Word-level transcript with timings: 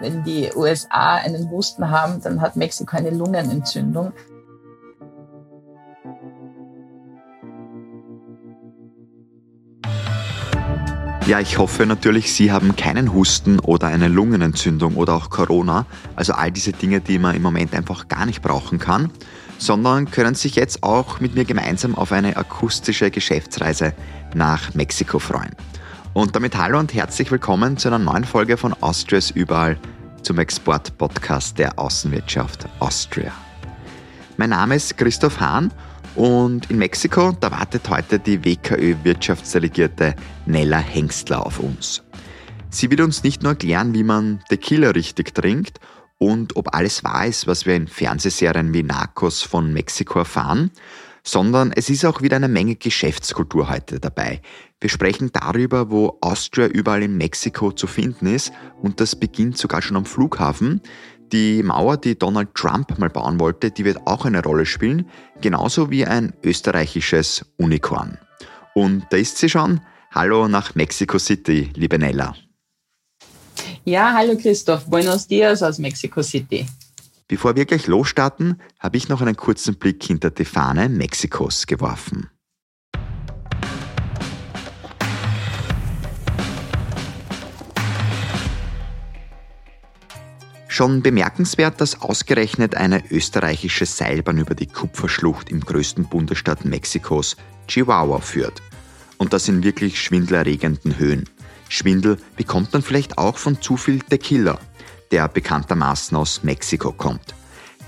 Wenn 0.00 0.24
die 0.24 0.50
USA 0.54 1.16
einen 1.16 1.50
Husten 1.50 1.90
haben, 1.90 2.20
dann 2.22 2.40
hat 2.40 2.56
Mexiko 2.56 2.96
eine 2.96 3.10
Lungenentzündung. 3.10 4.12
Ja, 11.26 11.40
ich 11.40 11.56
hoffe 11.56 11.86
natürlich, 11.86 12.34
Sie 12.34 12.52
haben 12.52 12.76
keinen 12.76 13.14
Husten 13.14 13.58
oder 13.58 13.86
eine 13.86 14.08
Lungenentzündung 14.08 14.96
oder 14.96 15.14
auch 15.14 15.30
Corona, 15.30 15.86
also 16.16 16.34
all 16.34 16.52
diese 16.52 16.72
Dinge, 16.72 17.00
die 17.00 17.18
man 17.18 17.34
im 17.34 17.40
Moment 17.40 17.72
einfach 17.74 18.08
gar 18.08 18.26
nicht 18.26 18.42
brauchen 18.42 18.78
kann, 18.78 19.10
sondern 19.56 20.10
können 20.10 20.34
sich 20.34 20.54
jetzt 20.54 20.82
auch 20.82 21.20
mit 21.20 21.34
mir 21.34 21.46
gemeinsam 21.46 21.94
auf 21.94 22.12
eine 22.12 22.36
akustische 22.36 23.10
Geschäftsreise 23.10 23.94
nach 24.34 24.74
Mexiko 24.74 25.18
freuen. 25.18 25.56
Und 26.14 26.36
damit 26.36 26.56
hallo 26.56 26.78
und 26.78 26.94
herzlich 26.94 27.32
willkommen 27.32 27.76
zu 27.76 27.88
einer 27.88 27.98
neuen 27.98 28.22
Folge 28.22 28.56
von 28.56 28.72
Austrias 28.74 29.32
Überall 29.32 29.76
zum 30.22 30.38
Export-Podcast 30.38 31.58
der 31.58 31.76
Außenwirtschaft 31.76 32.68
Austria. 32.78 33.32
Mein 34.36 34.50
Name 34.50 34.76
ist 34.76 34.96
Christoph 34.96 35.40
Hahn 35.40 35.72
und 36.14 36.70
in 36.70 36.78
Mexiko, 36.78 37.32
da 37.32 37.50
wartet 37.50 37.90
heute 37.90 38.20
die 38.20 38.44
WKÖ-Wirtschaftsdelegierte 38.44 40.14
Nella 40.46 40.78
Hengstler 40.78 41.44
auf 41.44 41.58
uns. 41.58 42.04
Sie 42.70 42.92
wird 42.92 43.00
uns 43.00 43.24
nicht 43.24 43.42
nur 43.42 43.50
erklären, 43.52 43.92
wie 43.92 44.04
man 44.04 44.38
Tequila 44.48 44.90
richtig 44.90 45.34
trinkt 45.34 45.80
und 46.18 46.54
ob 46.54 46.76
alles 46.76 47.02
wahr 47.02 47.26
ist, 47.26 47.48
was 47.48 47.66
wir 47.66 47.74
in 47.74 47.88
Fernsehserien 47.88 48.72
wie 48.72 48.84
Narcos 48.84 49.42
von 49.42 49.72
Mexiko 49.72 50.20
erfahren, 50.20 50.70
sondern 51.26 51.72
es 51.72 51.88
ist 51.88 52.04
auch 52.04 52.22
wieder 52.22 52.36
eine 52.36 52.48
Menge 52.48 52.76
Geschäftskultur 52.76 53.70
heute 53.70 53.98
dabei. 53.98 54.40
Wir 54.80 54.90
sprechen 54.90 55.30
darüber, 55.32 55.90
wo 55.90 56.18
Austria 56.20 56.66
überall 56.66 57.02
in 57.02 57.16
Mexiko 57.16 57.72
zu 57.72 57.86
finden 57.86 58.26
ist 58.26 58.52
und 58.82 59.00
das 59.00 59.16
beginnt 59.16 59.56
sogar 59.56 59.80
schon 59.80 59.96
am 59.96 60.04
Flughafen. 60.04 60.82
Die 61.32 61.62
Mauer, 61.62 61.96
die 61.96 62.18
Donald 62.18 62.54
Trump 62.54 62.98
mal 62.98 63.08
bauen 63.08 63.40
wollte, 63.40 63.70
die 63.70 63.84
wird 63.84 64.06
auch 64.06 64.26
eine 64.26 64.42
Rolle 64.42 64.66
spielen, 64.66 65.08
genauso 65.40 65.90
wie 65.90 66.04
ein 66.04 66.34
österreichisches 66.44 67.46
Unicorn. 67.56 68.18
Und 68.74 69.06
da 69.10 69.16
ist 69.16 69.38
sie 69.38 69.48
schon. 69.48 69.80
Hallo 70.12 70.46
nach 70.46 70.74
Mexico 70.74 71.18
City, 71.18 71.70
liebe 71.74 71.98
Nella. 71.98 72.34
Ja, 73.84 74.12
hallo 74.12 74.36
Christoph. 74.36 74.86
Buenos 74.86 75.26
dias 75.26 75.62
aus 75.62 75.78
Mexico 75.78 76.22
City. 76.22 76.66
Bevor 77.26 77.56
wir 77.56 77.64
gleich 77.64 77.86
losstarten, 77.86 78.60
habe 78.78 78.98
ich 78.98 79.08
noch 79.08 79.22
einen 79.22 79.36
kurzen 79.36 79.76
Blick 79.76 80.02
hinter 80.04 80.30
die 80.30 80.44
Fahne 80.44 80.90
Mexikos 80.90 81.66
geworfen. 81.66 82.28
Schon 90.68 91.02
bemerkenswert, 91.02 91.80
dass 91.80 92.02
ausgerechnet 92.02 92.74
eine 92.74 93.10
österreichische 93.10 93.86
Seilbahn 93.86 94.38
über 94.38 94.54
die 94.54 94.66
Kupferschlucht 94.66 95.48
im 95.48 95.60
größten 95.60 96.08
Bundesstaat 96.08 96.64
Mexikos, 96.64 97.36
Chihuahua, 97.68 98.18
führt. 98.18 98.60
Und 99.16 99.32
das 99.32 99.48
in 99.48 99.62
wirklich 99.62 100.02
schwindelerregenden 100.02 100.98
Höhen. 100.98 101.28
Schwindel 101.70 102.18
bekommt 102.36 102.72
man 102.72 102.82
vielleicht 102.82 103.16
auch 103.16 103.38
von 103.38 103.62
zu 103.62 103.76
viel 103.76 104.00
Tequila, 104.00 104.58
der 105.14 105.28
bekanntermaßen 105.28 106.16
aus 106.16 106.42
Mexiko 106.42 106.90
kommt. 106.90 107.36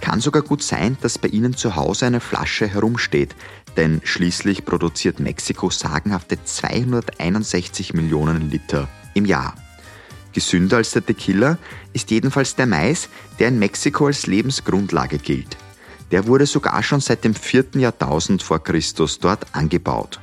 Kann 0.01 0.21
sogar 0.21 0.43
gut 0.43 0.63
sein, 0.63 0.97
dass 1.01 1.19
bei 1.19 1.27
Ihnen 1.27 1.57
zu 1.57 1.75
Hause 1.75 2.07
eine 2.07 2.21
Flasche 2.21 2.69
herumsteht, 2.69 3.35
denn 3.77 4.01
schließlich 4.05 4.65
produziert 4.65 5.19
Mexiko 5.19 5.69
sagenhafte 5.69 6.39
261 6.45 7.95
Millionen 7.95 8.49
Liter 8.49 8.87
im 9.15 9.25
Jahr. 9.25 9.57
Gesünder 10.33 10.77
als 10.77 10.93
der 10.93 11.05
Tequila 11.05 11.59
ist 11.93 12.13
jedenfalls 12.13 12.55
der 12.55 12.67
Mais, 12.67 13.09
der 13.41 13.49
in 13.49 13.59
Mexiko 13.59 14.07
als 14.07 14.29
Lebensgrundlage 14.29 15.19
gilt. 15.19 15.57
Der 16.13 16.29
wurde 16.29 16.47
sogar 16.47 16.81
schon 16.85 17.01
seit 17.01 17.25
dem 17.25 17.35
4. 17.35 17.71
Jahrtausend 17.75 18.41
vor 18.41 18.63
Christus 18.63 19.19
dort 19.19 19.47
angebaut. 19.53 20.21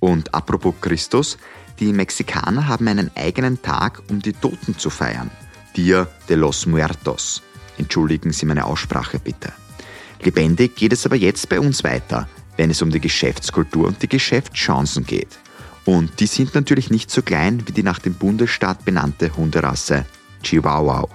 Und 0.00 0.34
apropos 0.34 0.74
Christus, 0.82 1.38
die 1.80 1.94
Mexikaner 1.94 2.68
haben 2.68 2.88
einen 2.88 3.10
eigenen 3.16 3.62
Tag, 3.62 4.02
um 4.10 4.20
die 4.20 4.34
Toten 4.34 4.76
zu 4.76 4.90
feiern. 4.90 5.30
Dia 5.76 6.08
de 6.28 6.36
los 6.36 6.66
Muertos. 6.66 7.42
Entschuldigen 7.78 8.32
Sie 8.32 8.46
meine 8.46 8.64
Aussprache 8.64 9.18
bitte. 9.18 9.52
Lebendig 10.20 10.76
geht 10.76 10.92
es 10.92 11.06
aber 11.06 11.16
jetzt 11.16 11.48
bei 11.48 11.58
uns 11.58 11.82
weiter, 11.82 12.28
wenn 12.56 12.70
es 12.70 12.82
um 12.82 12.90
die 12.90 13.00
Geschäftskultur 13.00 13.88
und 13.88 14.02
die 14.02 14.08
Geschäftschancen 14.08 15.04
geht. 15.04 15.38
Und 15.84 16.20
die 16.20 16.26
sind 16.26 16.54
natürlich 16.54 16.90
nicht 16.90 17.10
so 17.10 17.22
klein 17.22 17.66
wie 17.66 17.72
die 17.72 17.82
nach 17.82 17.98
dem 17.98 18.14
Bundesstaat 18.14 18.84
benannte 18.84 19.36
Hunderasse 19.36 20.04
Chihuahua. 20.42 21.08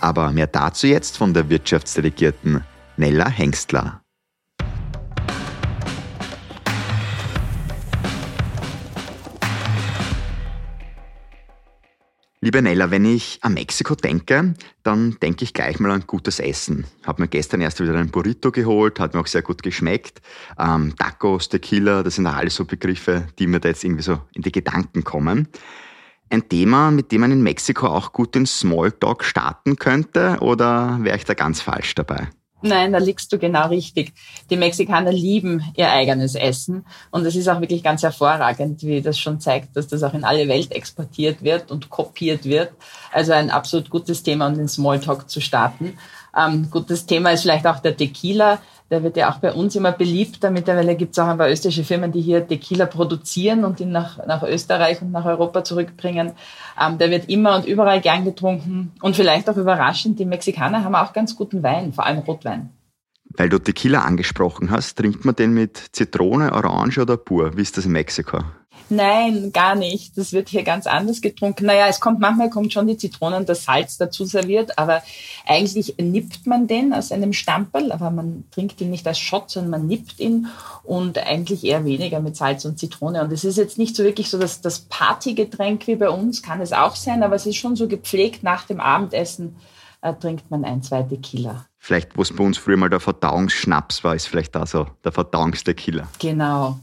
Aber 0.00 0.32
mehr 0.32 0.46
dazu 0.46 0.86
jetzt 0.86 1.16
von 1.16 1.32
der 1.32 1.48
Wirtschaftsdelegierten 1.48 2.64
Nella 2.96 3.28
Hengstler. 3.28 3.99
Liebe 12.42 12.62
Nella, 12.62 12.90
wenn 12.90 13.04
ich 13.04 13.38
an 13.42 13.52
Mexiko 13.52 13.94
denke, 13.94 14.54
dann 14.82 15.18
denke 15.20 15.44
ich 15.44 15.52
gleich 15.52 15.78
mal 15.78 15.90
an 15.90 16.04
gutes 16.06 16.40
Essen. 16.40 16.86
Habe 17.04 17.20
mir 17.20 17.28
gestern 17.28 17.60
erst 17.60 17.80
wieder 17.80 17.94
einen 17.94 18.10
Burrito 18.10 18.50
geholt, 18.50 18.98
hat 18.98 19.12
mir 19.12 19.20
auch 19.20 19.26
sehr 19.26 19.42
gut 19.42 19.62
geschmeckt. 19.62 20.22
Ähm, 20.58 20.94
Tacos, 20.96 21.50
Tequila, 21.50 22.02
das 22.02 22.14
sind 22.14 22.26
alles 22.26 22.54
so 22.54 22.64
Begriffe, 22.64 23.26
die 23.38 23.46
mir 23.46 23.60
da 23.60 23.68
jetzt 23.68 23.84
irgendwie 23.84 24.02
so 24.02 24.22
in 24.32 24.40
die 24.40 24.52
Gedanken 24.52 25.04
kommen. 25.04 25.48
Ein 26.30 26.48
Thema, 26.48 26.90
mit 26.90 27.12
dem 27.12 27.20
man 27.20 27.32
in 27.32 27.42
Mexiko 27.42 27.88
auch 27.88 28.14
gut 28.14 28.34
den 28.34 28.46
Smalltalk 28.46 29.22
starten 29.22 29.76
könnte, 29.76 30.38
oder 30.40 30.98
wäre 31.02 31.18
ich 31.18 31.24
da 31.24 31.34
ganz 31.34 31.60
falsch 31.60 31.94
dabei? 31.94 32.30
Nein, 32.62 32.92
da 32.92 32.98
liegst 32.98 33.32
du 33.32 33.38
genau 33.38 33.68
richtig. 33.68 34.12
Die 34.50 34.56
Mexikaner 34.56 35.12
lieben 35.12 35.64
ihr 35.76 35.90
eigenes 35.90 36.34
Essen 36.34 36.84
und 37.10 37.24
es 37.24 37.34
ist 37.34 37.48
auch 37.48 37.60
wirklich 37.60 37.82
ganz 37.82 38.02
hervorragend, 38.02 38.82
wie 38.82 39.00
das 39.00 39.18
schon 39.18 39.40
zeigt, 39.40 39.76
dass 39.76 39.88
das 39.88 40.02
auch 40.02 40.14
in 40.14 40.24
alle 40.24 40.46
Welt 40.46 40.72
exportiert 40.72 41.42
wird 41.42 41.70
und 41.70 41.88
kopiert 41.88 42.44
wird. 42.44 42.72
Also 43.12 43.32
ein 43.32 43.50
absolut 43.50 43.88
gutes 43.88 44.22
Thema, 44.22 44.48
um 44.48 44.56
den 44.56 44.68
Smalltalk 44.68 45.30
zu 45.30 45.40
starten. 45.40 45.98
Ähm, 46.36 46.70
gutes 46.70 47.06
Thema 47.06 47.30
ist 47.30 47.42
vielleicht 47.42 47.66
auch 47.66 47.80
der 47.80 47.96
Tequila. 47.96 48.60
Der 48.90 49.02
wird 49.04 49.16
ja 49.16 49.30
auch 49.30 49.38
bei 49.38 49.52
uns 49.52 49.76
immer 49.76 49.92
beliebter. 49.92 50.50
Mittlerweile 50.50 50.96
gibt 50.96 51.12
es 51.12 51.18
auch 51.20 51.28
ein 51.28 51.38
paar 51.38 51.48
österreichische 51.48 51.84
Firmen, 51.84 52.10
die 52.10 52.20
hier 52.20 52.46
Tequila 52.46 52.86
produzieren 52.86 53.64
und 53.64 53.78
ihn 53.78 53.92
nach, 53.92 54.24
nach 54.26 54.42
Österreich 54.42 55.00
und 55.00 55.12
nach 55.12 55.24
Europa 55.24 55.62
zurückbringen. 55.62 56.32
Ähm, 56.80 56.98
der 56.98 57.10
wird 57.10 57.28
immer 57.28 57.54
und 57.56 57.66
überall 57.66 58.00
gern 58.00 58.24
getrunken. 58.24 58.92
Und 59.00 59.14
vielleicht 59.14 59.48
auch 59.48 59.56
überraschend, 59.56 60.18
die 60.18 60.24
Mexikaner 60.24 60.82
haben 60.82 60.96
auch 60.96 61.12
ganz 61.12 61.36
guten 61.36 61.62
Wein, 61.62 61.92
vor 61.92 62.04
allem 62.04 62.18
Rotwein. 62.18 62.70
Weil 63.36 63.48
du 63.48 63.60
Tequila 63.60 64.00
angesprochen 64.00 64.72
hast, 64.72 64.96
trinkt 64.96 65.24
man 65.24 65.36
den 65.36 65.54
mit 65.54 65.76
Zitrone, 65.92 66.52
Orange 66.52 66.98
oder 66.98 67.16
pur? 67.16 67.56
Wie 67.56 67.62
ist 67.62 67.76
das 67.76 67.86
in 67.86 67.92
Mexiko? 67.92 68.40
Nein, 68.90 69.52
gar 69.52 69.74
nicht. 69.76 70.18
Das 70.18 70.32
wird 70.32 70.48
hier 70.48 70.64
ganz 70.64 70.86
anders 70.86 71.20
getrunken. 71.20 71.66
Naja, 71.66 71.86
es 71.88 72.00
kommt, 72.00 72.20
manchmal 72.20 72.50
kommt 72.50 72.72
schon 72.72 72.86
die 72.86 72.96
Zitrone 72.96 73.36
und 73.36 73.48
das 73.48 73.64
Salz 73.64 73.96
dazu 73.98 74.24
serviert, 74.24 74.78
aber 74.78 75.02
eigentlich 75.46 75.94
nippt 75.98 76.46
man 76.46 76.66
den 76.66 76.92
aus 76.92 77.12
einem 77.12 77.32
Stamperl, 77.32 77.92
aber 77.92 78.10
man 78.10 78.44
trinkt 78.50 78.80
ihn 78.80 78.90
nicht 78.90 79.06
als 79.06 79.18
Shot, 79.18 79.50
sondern 79.50 79.70
man 79.70 79.86
nippt 79.86 80.18
ihn 80.18 80.48
und 80.82 81.18
eigentlich 81.18 81.64
eher 81.64 81.84
weniger 81.84 82.20
mit 82.20 82.36
Salz 82.36 82.64
und 82.64 82.78
Zitrone. 82.78 83.22
Und 83.22 83.32
es 83.32 83.44
ist 83.44 83.56
jetzt 83.56 83.78
nicht 83.78 83.94
so 83.94 84.02
wirklich 84.02 84.28
so, 84.28 84.38
dass 84.38 84.60
das 84.60 84.80
Partygetränk 84.80 85.86
wie 85.86 85.96
bei 85.96 86.10
uns 86.10 86.42
kann 86.42 86.60
es 86.60 86.72
auch 86.72 86.96
sein, 86.96 87.22
aber 87.22 87.36
es 87.36 87.46
ist 87.46 87.56
schon 87.56 87.76
so 87.76 87.88
gepflegt 87.88 88.42
nach 88.42 88.64
dem 88.64 88.80
Abendessen 88.80 89.56
äh, 90.02 90.14
trinkt 90.14 90.50
man 90.50 90.64
ein, 90.64 90.82
zwei 90.82 91.02
Tequila. 91.02 91.66
Vielleicht, 91.78 92.16
wo 92.16 92.22
es 92.22 92.34
bei 92.34 92.44
uns 92.44 92.58
früher 92.58 92.76
mal 92.76 92.90
der 92.90 93.00
Verdauungsschnaps 93.00 94.04
war, 94.04 94.14
ist 94.14 94.26
vielleicht 94.26 94.54
da 94.54 94.66
so 94.66 94.86
der 95.04 95.12
Verdauungstequila. 95.12 96.08
Genau, 96.18 96.78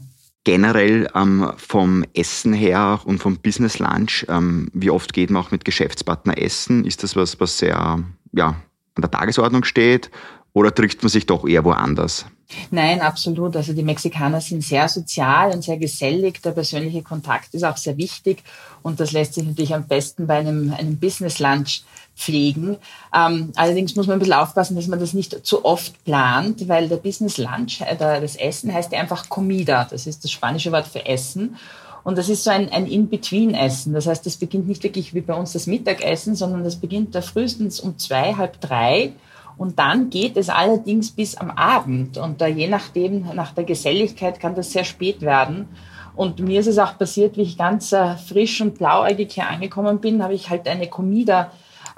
generell 0.48 1.10
ähm, 1.14 1.52
vom 1.58 2.06
Essen 2.14 2.54
her 2.54 3.02
und 3.04 3.18
vom 3.18 3.36
Business 3.36 3.78
Lunch, 3.80 4.24
ähm, 4.30 4.70
wie 4.72 4.88
oft 4.88 5.12
geht 5.12 5.28
man 5.28 5.42
auch 5.42 5.50
mit 5.50 5.66
Geschäftspartner 5.66 6.38
essen? 6.38 6.86
Ist 6.86 7.02
das 7.02 7.16
was, 7.16 7.38
was 7.38 7.58
sehr 7.58 8.02
ja, 8.32 8.46
an 8.46 9.02
der 9.02 9.10
Tagesordnung 9.10 9.64
steht 9.64 10.10
oder 10.58 10.74
trifft 10.74 11.02
man 11.02 11.10
sich 11.10 11.26
doch 11.26 11.46
eher 11.46 11.64
woanders? 11.64 12.26
Nein, 12.70 13.00
absolut. 13.00 13.56
Also 13.56 13.74
die 13.74 13.82
Mexikaner 13.82 14.40
sind 14.40 14.64
sehr 14.64 14.88
sozial 14.88 15.52
und 15.52 15.62
sehr 15.62 15.76
gesellig. 15.76 16.42
Der 16.42 16.52
persönliche 16.52 17.02
Kontakt 17.02 17.52
ist 17.54 17.62
auch 17.62 17.76
sehr 17.76 17.96
wichtig 17.98 18.42
und 18.82 19.00
das 19.00 19.12
lässt 19.12 19.34
sich 19.34 19.44
natürlich 19.44 19.74
am 19.74 19.86
besten 19.86 20.26
bei 20.26 20.38
einem, 20.38 20.72
einem 20.72 20.98
Business 20.98 21.38
Lunch 21.38 21.82
pflegen. 22.16 22.76
Ähm, 23.14 23.52
allerdings 23.54 23.94
muss 23.94 24.06
man 24.06 24.16
ein 24.16 24.18
bisschen 24.18 24.34
aufpassen, 24.34 24.76
dass 24.76 24.88
man 24.88 24.98
das 24.98 25.12
nicht 25.12 25.46
zu 25.46 25.64
oft 25.64 26.02
plant, 26.04 26.68
weil 26.68 26.88
der 26.88 26.96
Business 26.96 27.36
Lunch, 27.36 27.82
äh, 27.82 27.96
das 27.96 28.34
Essen 28.34 28.72
heißt 28.72 28.92
ja 28.92 28.98
einfach 28.98 29.28
Comida. 29.28 29.86
Das 29.88 30.06
ist 30.06 30.24
das 30.24 30.32
spanische 30.32 30.72
Wort 30.72 30.88
für 30.88 31.04
Essen. 31.06 31.56
Und 32.02 32.16
das 32.16 32.30
ist 32.30 32.44
so 32.44 32.50
ein, 32.50 32.70
ein 32.70 32.86
In-Between-Essen. 32.86 33.92
Das 33.92 34.06
heißt, 34.06 34.24
das 34.24 34.38
beginnt 34.38 34.66
nicht 34.66 34.82
wirklich 34.82 35.12
wie 35.12 35.20
bei 35.20 35.34
uns 35.34 35.52
das 35.52 35.66
Mittagessen, 35.66 36.34
sondern 36.34 36.64
das 36.64 36.76
beginnt 36.76 37.14
da 37.14 37.20
frühestens 37.20 37.80
um 37.80 37.98
zwei, 37.98 38.34
halb 38.34 38.60
drei. 38.62 39.12
Und 39.58 39.78
dann 39.78 40.08
geht 40.08 40.36
es 40.36 40.48
allerdings 40.48 41.10
bis 41.10 41.36
am 41.36 41.50
Abend. 41.50 42.16
Und 42.16 42.40
da 42.40 42.46
je 42.46 42.68
nachdem, 42.68 43.26
nach 43.34 43.52
der 43.52 43.64
Geselligkeit 43.64 44.40
kann 44.40 44.54
das 44.54 44.72
sehr 44.72 44.84
spät 44.84 45.20
werden. 45.20 45.68
Und 46.14 46.40
mir 46.40 46.60
ist 46.60 46.66
es 46.66 46.78
auch 46.78 46.96
passiert, 46.96 47.36
wie 47.36 47.42
ich 47.42 47.58
ganz 47.58 47.92
äh, 47.92 48.16
frisch 48.16 48.60
und 48.60 48.78
blauäugig 48.78 49.32
hier 49.32 49.48
angekommen 49.48 50.00
bin, 50.00 50.22
habe 50.22 50.34
ich 50.34 50.48
halt 50.48 50.66
eine 50.66 50.88
Comida 50.88 51.50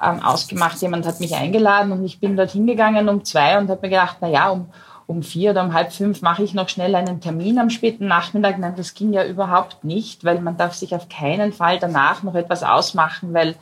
ähm, 0.02 0.22
ausgemacht, 0.22 0.80
jemand 0.82 1.06
hat 1.06 1.20
mich 1.20 1.34
eingeladen 1.34 1.92
und 1.92 2.04
ich 2.04 2.20
bin 2.20 2.36
dort 2.36 2.50
hingegangen 2.50 3.08
um 3.08 3.24
zwei 3.24 3.58
und 3.58 3.68
habe 3.68 3.80
mir 3.82 3.90
gedacht, 3.90 4.18
na 4.20 4.28
ja, 4.28 4.50
um, 4.50 4.68
um 5.06 5.22
vier 5.22 5.50
oder 5.50 5.64
um 5.64 5.74
halb 5.74 5.92
fünf 5.92 6.22
mache 6.22 6.42
ich 6.42 6.54
noch 6.54 6.68
schnell 6.68 6.94
einen 6.94 7.20
Termin 7.20 7.58
am 7.58 7.70
späten 7.70 8.06
Nachmittag. 8.06 8.58
Nein, 8.58 8.74
das 8.76 8.94
ging 8.94 9.12
ja 9.12 9.24
überhaupt 9.24 9.84
nicht, 9.84 10.24
weil 10.24 10.40
man 10.40 10.56
darf 10.56 10.74
sich 10.74 10.94
auf 10.94 11.08
keinen 11.08 11.52
Fall 11.52 11.78
danach 11.78 12.22
noch 12.22 12.34
etwas 12.34 12.62
ausmachen, 12.62 13.34
weil 13.34 13.56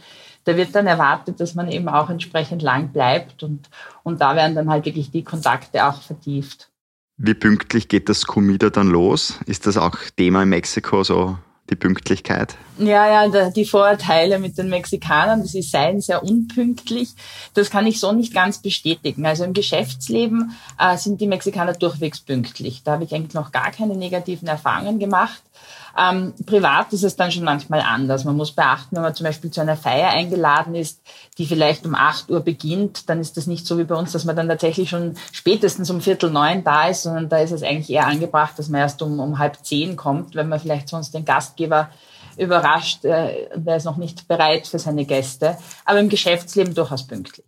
da 0.49 0.57
wird 0.57 0.75
dann 0.75 0.87
erwartet, 0.87 1.41
dass 1.41 1.55
man 1.55 1.71
eben 1.71 1.89
auch 1.89 2.09
entsprechend 2.09 2.63
lang 2.63 2.89
bleibt 2.89 3.43
und, 3.43 3.69
und 4.03 4.23
da 4.23 4.35
werden 4.35 4.55
dann 4.55 4.71
halt 4.71 4.87
wirklich 4.87 5.11
die 5.11 5.23
Kontakte 5.23 5.85
auch 5.85 6.01
vertieft. 6.01 6.71
Wie 7.19 7.35
pünktlich 7.35 7.89
geht 7.89 8.09
das 8.09 8.27
Comida 8.27 8.71
dann 8.71 8.89
los? 8.89 9.41
Ist 9.45 9.67
das 9.67 9.77
auch 9.77 9.97
Thema 10.17 10.45
in 10.45 10.49
Mexiko 10.49 11.05
so 11.05 11.37
die 11.69 11.77
Pünktlichkeit? 11.77 12.57
Ja, 12.79 13.27
ja, 13.29 13.51
die 13.51 13.67
Vorurteile 13.67 14.39
mit 14.39 14.57
den 14.57 14.71
Mexikanern, 14.71 15.45
sie 15.45 15.61
seien 15.61 16.01
sehr 16.01 16.23
unpünktlich, 16.23 17.11
das 17.53 17.69
kann 17.69 17.87
ich 17.87 18.01
so 18.01 18.13
nicht 18.13 18.33
ganz 18.33 18.63
bestätigen. 18.63 19.27
Also 19.27 19.45
im 19.45 19.53
Geschäftsleben 19.53 20.57
äh, 20.79 20.97
sind 20.97 21.21
die 21.21 21.27
Mexikaner 21.27 21.75
durchwegs 21.75 22.21
pünktlich. 22.21 22.85
Da 22.85 22.93
habe 22.93 23.05
ich 23.05 23.15
eigentlich 23.15 23.35
noch 23.35 23.53
gar 23.53 23.71
keine 23.71 23.97
negativen 23.97 24.49
Erfahrungen 24.49 24.99
gemacht. 24.99 25.43
Ähm, 25.99 26.33
privat 26.47 26.93
ist 26.93 27.03
es 27.03 27.17
dann 27.17 27.33
schon 27.33 27.43
manchmal 27.43 27.81
anders. 27.81 28.25
Man 28.25 28.37
muss 28.37 28.53
beachten, 28.53 28.95
wenn 28.95 29.03
man 29.03 29.15
zum 29.15 29.25
Beispiel 29.25 29.51
zu 29.51 29.61
einer 29.61 29.77
Feier 29.77 30.11
eingeladen 30.11 30.77
ist, 30.77 31.01
die 31.39 31.47
vielleicht 31.47 31.85
um 31.87 31.97
8 31.97 32.31
Uhr 32.31 32.41
beginnt, 32.41 33.09
dann 33.09 33.21
ist 33.21 33.37
das 33.37 33.49
nicht 33.49 33.67
so 33.67 33.79
wie 33.79 33.85
bei 33.85 33.97
uns, 33.97 34.13
dass 34.13 34.25
man 34.25 34.37
dann 34.37 34.49
tatsächlich 34.49 34.91
schon 34.91 35.17
spätestens 35.33 35.91
um 35.91 36.01
Viertel 36.01 36.31
neun 36.31 36.63
da 36.63 36.87
ist, 36.87 37.03
sondern 37.03 37.29
da 37.29 37.39
ist 37.39 37.51
es 37.51 37.65
eigentlich 37.65 37.91
eher 37.91 38.07
angebracht, 38.07 38.57
dass 38.59 38.69
man 38.69 38.81
erst 38.81 39.03
um, 39.03 39.19
um 39.19 39.39
halb 39.39 39.65
zehn 39.65 39.97
kommt, 39.97 40.37
wenn 40.37 40.49
man 40.49 40.61
vielleicht 40.61 40.89
sonst 40.89 41.15
den 41.15 41.25
Gastgeber 41.25 41.89
überrascht, 42.37 43.05
äh, 43.05 43.49
der 43.57 43.77
ist 43.77 43.85
noch 43.85 43.97
nicht 43.97 44.29
bereit 44.29 44.69
für 44.69 44.79
seine 44.79 45.05
Gäste. 45.05 45.59
Aber 45.85 45.99
im 45.99 46.09
Geschäftsleben 46.09 46.75
durchaus 46.75 47.09
pünktlich. 47.09 47.48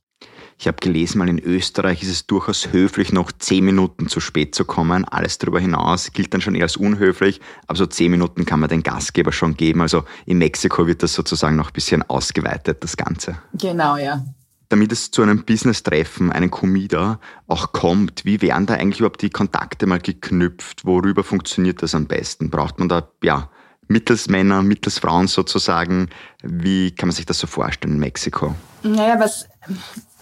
Ich 0.60 0.66
habe 0.66 0.76
gelesen, 0.78 1.16
mal 1.16 1.28
in 1.30 1.38
Österreich 1.38 2.02
ist 2.02 2.10
es 2.10 2.26
durchaus 2.26 2.70
höflich, 2.70 3.14
noch 3.14 3.32
zehn 3.32 3.64
Minuten 3.64 4.08
zu 4.08 4.20
spät 4.20 4.54
zu 4.54 4.66
kommen. 4.66 5.06
Alles 5.06 5.38
darüber 5.38 5.58
hinaus 5.58 6.12
gilt 6.12 6.34
dann 6.34 6.42
schon 6.42 6.54
eher 6.54 6.64
als 6.64 6.76
unhöflich, 6.76 7.40
aber 7.66 7.78
so 7.78 7.86
zehn 7.86 8.10
Minuten 8.10 8.44
kann 8.44 8.60
man 8.60 8.68
den 8.68 8.82
Gastgeber 8.82 9.32
schon 9.32 9.56
geben. 9.56 9.80
Also 9.80 10.04
in 10.26 10.36
Mexiko 10.36 10.86
wird 10.86 11.02
das 11.02 11.14
sozusagen 11.14 11.56
noch 11.56 11.68
ein 11.68 11.72
bisschen 11.72 12.02
ausgeweitet, 12.02 12.84
das 12.84 12.98
Ganze. 12.98 13.38
Genau, 13.54 13.96
ja. 13.96 14.22
Damit 14.68 14.92
es 14.92 15.10
zu 15.10 15.22
einem 15.22 15.46
Business-Treffen, 15.46 16.30
einem 16.30 16.50
Comida 16.50 17.20
auch 17.46 17.72
kommt, 17.72 18.26
wie 18.26 18.42
werden 18.42 18.66
da 18.66 18.74
eigentlich 18.74 19.00
überhaupt 19.00 19.22
die 19.22 19.30
Kontakte 19.30 19.86
mal 19.86 19.98
geknüpft? 19.98 20.84
Worüber 20.84 21.24
funktioniert 21.24 21.82
das 21.82 21.94
am 21.94 22.04
besten? 22.04 22.50
Braucht 22.50 22.78
man 22.78 22.90
da, 22.90 23.08
ja, 23.22 23.48
mittels 23.88 24.28
Männer, 24.28 24.62
mittels 24.62 24.98
Frauen 24.98 25.26
sozusagen? 25.26 26.10
Wie 26.42 26.90
kann 26.90 27.08
man 27.08 27.16
sich 27.16 27.24
das 27.24 27.38
so 27.38 27.46
vorstellen 27.46 27.94
in 27.94 28.00
Mexiko? 28.00 28.54
Naja, 28.82 29.18
was 29.18 29.46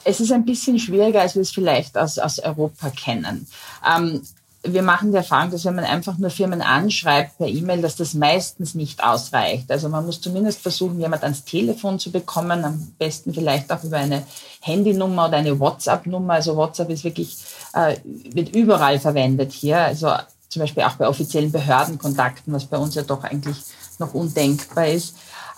es 0.09 0.21
ist 0.21 0.33
ein 0.33 0.47
bisschen 0.47 0.79
schwieriger, 0.79 1.21
als 1.21 1.35
wir 1.35 1.43
es 1.43 1.51
vielleicht 1.51 1.99
aus, 1.99 2.19
aus 2.19 2.39
Europa 2.39 2.89
kennen. 2.91 3.47
Ähm, 3.87 4.23
wir 4.63 4.83
machen 4.83 5.13
die 5.13 5.19
Erfahrung, 5.19 5.51
dass 5.51 5.67
wenn 5.67 5.75
man 5.75 5.85
einfach 5.85 6.17
nur 6.17 6.31
Firmen 6.31 6.63
anschreibt 6.63 7.37
per 7.37 7.47
E-Mail, 7.47 7.83
dass 7.83 7.97
das 7.97 8.15
meistens 8.15 8.75
nicht 8.75 9.05
ausreicht. 9.05 9.71
Also 9.71 9.89
man 9.89 10.07
muss 10.07 10.21
zumindest 10.21 10.61
versuchen, 10.63 10.99
jemand 10.99 11.23
ans 11.23 11.45
Telefon 11.45 11.99
zu 11.99 12.11
bekommen, 12.11 12.65
am 12.65 12.95
besten 12.99 13.35
vielleicht 13.35 13.71
auch 13.71 13.85
über 13.85 13.99
eine 13.99 14.25
Handynummer 14.61 15.29
oder 15.29 15.37
eine 15.37 15.61
WhatsApp-Nummer. 15.61 16.35
Also 16.35 16.57
WhatsApp 16.57 16.91
ist 16.91 17.05
wirklich, 17.05 17.37
äh, 17.75 17.97
wird 18.05 18.55
überall 18.57 18.99
verwendet 18.99 19.53
hier. 19.53 19.79
Also 19.79 20.11
zum 20.49 20.61
Beispiel 20.61 20.85
auch 20.85 20.95
bei 20.95 21.07
offiziellen 21.07 21.53
Behördenkontakten, 21.53 22.53
was 22.53 22.65
bei 22.65 22.79
uns 22.79 22.95
ja 22.95 23.03
doch 23.03 23.25
eigentlich 23.25 23.59
noch 23.99 24.15
undenkbar 24.15 24.89
ist. 24.89 25.15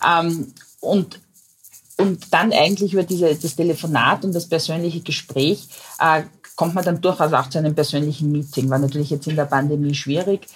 Ähm, 0.07 0.53
und 0.81 1.21
und 2.01 2.33
dann 2.33 2.53
eigentlich 2.53 2.93
über 2.95 3.03
diese, 3.03 3.35
das 3.35 3.57
Telefonat 3.57 4.25
und 4.25 4.35
das 4.35 4.49
persönliche 4.49 5.01
Gespräch 5.01 5.69
äh, 5.99 6.23
kommt 6.57 6.75
man 6.75 6.85
dann 6.85 7.01
durchaus 7.01 7.33
auch 7.33 7.49
zu 7.49 7.59
einem 7.59 7.75
persönlichen 7.75 8.33
Meeting. 8.33 8.69
War 8.71 8.79
natürlich 8.79 9.11
jetzt 9.11 9.27
in 9.27 9.37
der 9.37 9.47
Pandemie 9.47 9.95
schwierig. 9.95 10.47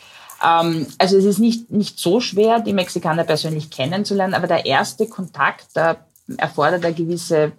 Ähm, 0.44 0.86
also 0.98 1.16
es 1.16 1.24
ist 1.24 1.38
nicht, 1.38 1.70
nicht 1.70 1.98
so 1.98 2.20
schwer, 2.20 2.60
die 2.60 2.72
Mexikaner 2.72 3.24
persönlich 3.24 3.70
kennenzulernen, 3.70 4.34
aber 4.34 4.46
der 4.46 4.66
erste 4.66 5.06
Kontakt, 5.06 5.68
da 5.74 5.96
erfordert 6.36 6.84
eine 6.84 6.94
gewisse, 6.94 7.52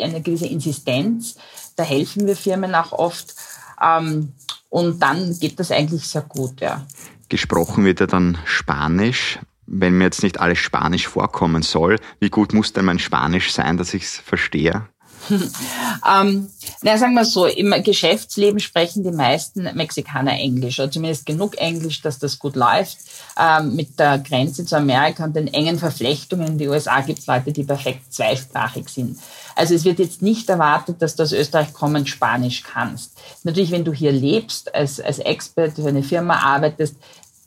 eine 0.00 0.20
gewisse 0.20 0.46
Insistenz. 0.46 1.36
Da 1.76 1.84
helfen 1.84 2.26
wir 2.26 2.36
Firmen 2.36 2.74
auch 2.74 2.92
oft. 2.92 3.34
Ähm, 3.82 4.32
und 4.68 5.02
dann 5.02 5.38
geht 5.38 5.58
das 5.58 5.70
eigentlich 5.70 6.06
sehr 6.08 6.22
gut, 6.22 6.60
ja. 6.60 6.86
Gesprochen 7.28 7.84
wird 7.84 8.00
ja 8.00 8.06
dann 8.06 8.38
Spanisch 8.44 9.38
wenn 9.68 9.98
mir 9.98 10.04
jetzt 10.04 10.22
nicht 10.22 10.40
alles 10.40 10.58
Spanisch 10.58 11.06
vorkommen 11.06 11.62
soll, 11.62 11.96
wie 12.20 12.30
gut 12.30 12.52
muss 12.52 12.72
denn 12.72 12.86
mein 12.86 12.98
Spanisch 12.98 13.52
sein, 13.52 13.76
dass 13.76 13.94
ich 13.94 14.04
es 14.04 14.16
verstehe? 14.16 14.88
ähm, 15.30 16.48
na, 16.82 16.96
sagen 16.96 17.14
wir 17.14 17.24
so, 17.24 17.46
im 17.46 17.74
Geschäftsleben 17.82 18.60
sprechen 18.60 19.02
die 19.02 19.10
meisten 19.10 19.64
Mexikaner 19.74 20.32
Englisch, 20.32 20.78
oder 20.78 20.90
zumindest 20.90 21.26
genug 21.26 21.58
Englisch, 21.58 22.00
dass 22.02 22.18
das 22.18 22.38
gut 22.38 22.56
läuft. 22.56 22.98
Ähm, 23.38 23.74
mit 23.74 23.98
der 23.98 24.18
Grenze 24.18 24.64
zu 24.64 24.76
Amerika 24.76 25.24
und 25.24 25.36
den 25.36 25.48
engen 25.48 25.78
Verflechtungen 25.78 26.46
in 26.46 26.58
die 26.58 26.68
USA 26.68 27.00
gibt 27.00 27.18
es 27.18 27.26
Leute, 27.26 27.52
die 27.52 27.64
perfekt 27.64 28.12
zweisprachig 28.12 28.88
sind. 28.88 29.18
Also 29.54 29.74
es 29.74 29.84
wird 29.84 29.98
jetzt 29.98 30.22
nicht 30.22 30.48
erwartet, 30.48 31.02
dass 31.02 31.16
du 31.16 31.24
aus 31.24 31.32
Österreich 31.32 31.72
kommend 31.72 32.08
Spanisch 32.08 32.62
kannst. 32.62 33.12
Natürlich, 33.42 33.72
wenn 33.72 33.84
du 33.84 33.92
hier 33.92 34.12
lebst, 34.12 34.72
als, 34.74 35.00
als 35.00 35.18
Expert 35.18 35.74
für 35.74 35.88
eine 35.88 36.04
Firma 36.04 36.36
arbeitest, 36.36 36.94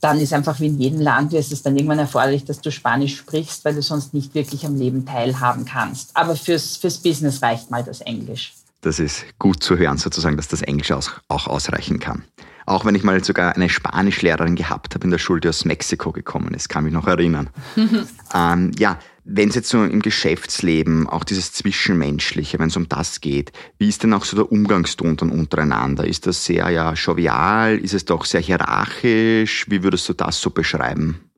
dann 0.02 0.20
ist 0.20 0.34
einfach 0.34 0.60
wie 0.60 0.68
in 0.68 0.80
jedem 0.80 1.00
Land, 1.00 1.32
ist 1.34 1.52
es 1.52 1.62
dann 1.62 1.78
irgendwann 1.78 2.00
erforderlich, 2.00 2.44
dass 2.44 2.60
du 2.60 2.72
Spanisch 2.72 3.18
sprichst, 3.18 3.64
weil 3.64 3.76
du 3.76 3.82
sonst 3.82 4.14
nicht 4.14 4.34
wirklich 4.34 4.66
am 4.66 4.76
Leben 4.76 5.06
teilhaben 5.06 5.64
kannst. 5.66 6.10
Aber 6.16 6.36
fürs, 6.36 6.76
fürs 6.76 6.98
Business 6.98 7.42
reicht 7.42 7.70
mal 7.70 7.84
das 7.84 8.02
Englisch. 8.02 8.56
Das 8.82 8.98
ist 8.98 9.26
gut 9.38 9.64
zu 9.64 9.78
hören, 9.78 9.98
sozusagen, 9.98 10.38
dass 10.38 10.48
das 10.48 10.64
Englisch 10.64 10.92
auch 10.92 11.48
ausreichen 11.48 12.00
kann. 12.00 12.24
Auch 12.66 12.86
wenn 12.86 12.96
ich 12.96 13.04
mal 13.04 13.24
sogar 13.24 13.56
eine 13.56 13.70
Spanischlehrerin 13.70 14.56
gehabt 14.56 14.96
habe 14.96 15.06
in 15.06 15.12
der 15.12 15.18
Schule, 15.18 15.42
die 15.42 15.50
aus 15.50 15.66
Mexiko 15.66 16.12
gekommen 16.12 16.54
ist, 16.54 16.70
kann 16.70 16.84
mich 16.84 16.94
noch 16.94 17.08
erinnern. 17.08 17.50
ähm, 18.34 18.72
ja, 18.78 19.00
wenn 19.24 19.50
es 19.50 19.56
jetzt 19.56 19.70
so 19.70 19.84
im 19.84 20.02
Geschäftsleben, 20.02 21.08
auch 21.08 21.24
dieses 21.24 21.54
Zwischenmenschliche, 21.54 22.58
wenn 22.60 22.70
es 22.70 22.78
um 22.78 22.90
das 22.90 23.22
geht, 23.22 23.52
wie 23.78 23.90
ist 23.90 24.04
denn 24.04 24.14
auch 24.14 24.26
so 24.26 24.36
der 24.36 24.52
Umgangston 24.52 25.16
dann 25.16 25.30
untereinander? 25.30 26.06
Ist 26.06 26.26
das 26.26 26.44
sehr 26.44 26.70
ja 26.70 26.94
jovial? 26.94 27.78
Ist 27.78 27.94
es 27.94 28.06
doch 28.06 28.26
sehr 28.26 28.42
hierarchisch? 28.42 29.66
Wie 29.70 29.84
würdest 29.84 30.10
du 30.10 30.14
das 30.14 30.42
so 30.42 30.50
beschreiben? 30.50 31.30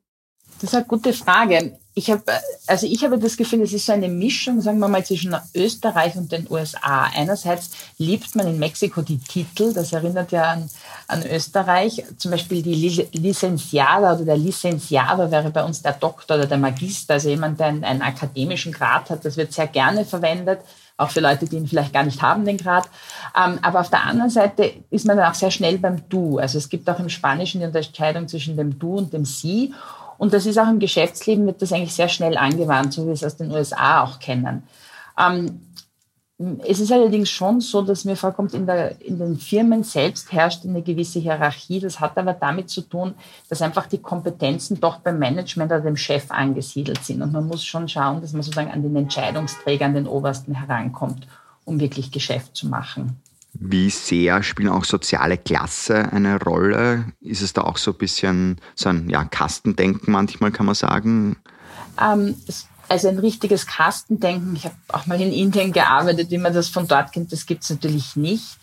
Das 0.60 0.70
ist 0.70 0.74
eine 0.74 0.86
gute 0.86 1.12
Frage 1.12 1.78
ich 1.96 2.10
habe, 2.10 2.22
also 2.66 2.86
ich 2.86 3.04
habe 3.04 3.18
das 3.18 3.36
Gefühl, 3.36 3.62
es 3.62 3.72
ist 3.72 3.86
so 3.86 3.92
eine 3.92 4.08
Mischung, 4.08 4.60
sagen 4.60 4.80
wir 4.80 4.88
mal, 4.88 5.04
zwischen 5.04 5.36
Österreich 5.54 6.16
und 6.16 6.32
den 6.32 6.50
USA. 6.50 7.04
Einerseits 7.14 7.70
liebt 7.98 8.34
man 8.34 8.48
in 8.48 8.58
Mexiko 8.58 9.02
die 9.02 9.18
Titel, 9.18 9.72
das 9.72 9.92
erinnert 9.92 10.32
ja 10.32 10.42
an, 10.42 10.68
an 11.06 11.24
Österreich. 11.24 12.04
Zum 12.16 12.32
Beispiel 12.32 12.62
die 12.62 13.08
Licenciada 13.12 14.14
oder 14.14 14.24
der 14.24 14.36
Licenciado 14.36 15.30
wäre 15.30 15.50
bei 15.50 15.62
uns 15.62 15.82
der 15.82 15.92
Doktor 15.92 16.36
oder 16.36 16.46
der 16.46 16.58
Magister, 16.58 17.14
also 17.14 17.28
jemand, 17.28 17.60
der 17.60 17.68
einen, 17.68 17.84
einen 17.84 18.02
akademischen 18.02 18.72
Grad 18.72 19.10
hat. 19.10 19.24
Das 19.24 19.36
wird 19.36 19.52
sehr 19.52 19.68
gerne 19.68 20.04
verwendet 20.04 20.60
auch 20.96 21.10
für 21.10 21.20
Leute, 21.20 21.46
die 21.46 21.56
ihn 21.56 21.66
vielleicht 21.66 21.92
gar 21.92 22.04
nicht 22.04 22.22
haben, 22.22 22.44
den 22.44 22.56
Grad. 22.56 22.88
Ähm, 23.36 23.58
aber 23.62 23.80
auf 23.80 23.90
der 23.90 24.04
anderen 24.04 24.30
Seite 24.30 24.72
ist 24.90 25.04
man 25.06 25.16
dann 25.16 25.30
auch 25.30 25.34
sehr 25.34 25.50
schnell 25.50 25.78
beim 25.78 26.08
Du. 26.08 26.38
Also 26.38 26.58
es 26.58 26.68
gibt 26.68 26.88
auch 26.88 27.00
im 27.00 27.08
Spanischen 27.08 27.60
die 27.60 27.66
Unterscheidung 27.66 28.28
zwischen 28.28 28.56
dem 28.56 28.78
Du 28.78 28.98
und 28.98 29.12
dem 29.12 29.24
Sie. 29.24 29.74
Und 30.18 30.32
das 30.32 30.46
ist 30.46 30.58
auch 30.58 30.68
im 30.68 30.78
Geschäftsleben, 30.78 31.46
wird 31.46 31.62
das 31.62 31.72
eigentlich 31.72 31.94
sehr 31.94 32.08
schnell 32.08 32.36
angewandt, 32.36 32.92
so 32.92 33.02
wie 33.02 33.06
wir 33.06 33.12
es 33.14 33.24
aus 33.24 33.36
den 33.36 33.50
USA 33.50 34.02
auch 34.02 34.18
kennen. 34.18 34.62
Ähm, 35.18 35.60
es 36.66 36.80
ist 36.80 36.90
allerdings 36.90 37.30
schon 37.30 37.60
so, 37.60 37.82
dass 37.82 38.04
mir 38.04 38.16
vorkommt, 38.16 38.54
in, 38.54 38.66
der, 38.66 39.00
in 39.00 39.18
den 39.18 39.36
Firmen 39.36 39.84
selbst 39.84 40.32
herrscht 40.32 40.64
eine 40.64 40.82
gewisse 40.82 41.20
Hierarchie. 41.20 41.78
Das 41.78 42.00
hat 42.00 42.18
aber 42.18 42.32
damit 42.32 42.70
zu 42.70 42.80
tun, 42.82 43.14
dass 43.48 43.62
einfach 43.62 43.86
die 43.86 43.98
Kompetenzen 43.98 44.80
doch 44.80 44.98
beim 44.98 45.18
Management 45.18 45.70
oder 45.70 45.80
dem 45.80 45.96
Chef 45.96 46.30
angesiedelt 46.30 47.04
sind. 47.04 47.22
Und 47.22 47.32
man 47.32 47.46
muss 47.46 47.64
schon 47.64 47.88
schauen, 47.88 48.20
dass 48.20 48.32
man 48.32 48.42
sozusagen 48.42 48.72
an 48.72 48.82
den 48.82 48.96
Entscheidungsträger, 48.96 49.86
an 49.86 49.94
den 49.94 50.08
Obersten 50.08 50.54
herankommt, 50.54 51.28
um 51.64 51.78
wirklich 51.78 52.10
Geschäft 52.10 52.56
zu 52.56 52.66
machen. 52.66 53.20
Wie 53.54 53.88
sehr 53.88 54.42
spielen 54.42 54.68
auch 54.68 54.84
soziale 54.84 55.38
Klasse 55.38 56.12
eine 56.12 56.40
Rolle? 56.40 57.12
Ist 57.20 57.40
es 57.40 57.52
da 57.52 57.62
auch 57.62 57.76
so 57.76 57.92
ein 57.92 57.98
bisschen 57.98 58.60
so 58.74 58.88
ein 58.88 59.08
ja, 59.08 59.24
Kastendenken 59.24 60.12
manchmal, 60.12 60.50
kann 60.50 60.66
man 60.66 60.74
sagen? 60.74 61.36
Ähm, 62.00 62.34
also 62.88 63.08
ein 63.08 63.18
richtiges 63.18 63.66
Kastendenken, 63.66 64.56
ich 64.56 64.64
habe 64.64 64.74
auch 64.88 65.06
mal 65.06 65.20
in 65.20 65.32
Indien 65.32 65.72
gearbeitet, 65.72 66.30
wie 66.30 66.38
man 66.38 66.54
das 66.54 66.68
von 66.68 66.86
dort 66.86 67.12
kennt, 67.12 67.32
das 67.32 67.46
gibt 67.46 67.64
es 67.64 67.70
natürlich 67.70 68.16
nicht. 68.16 68.58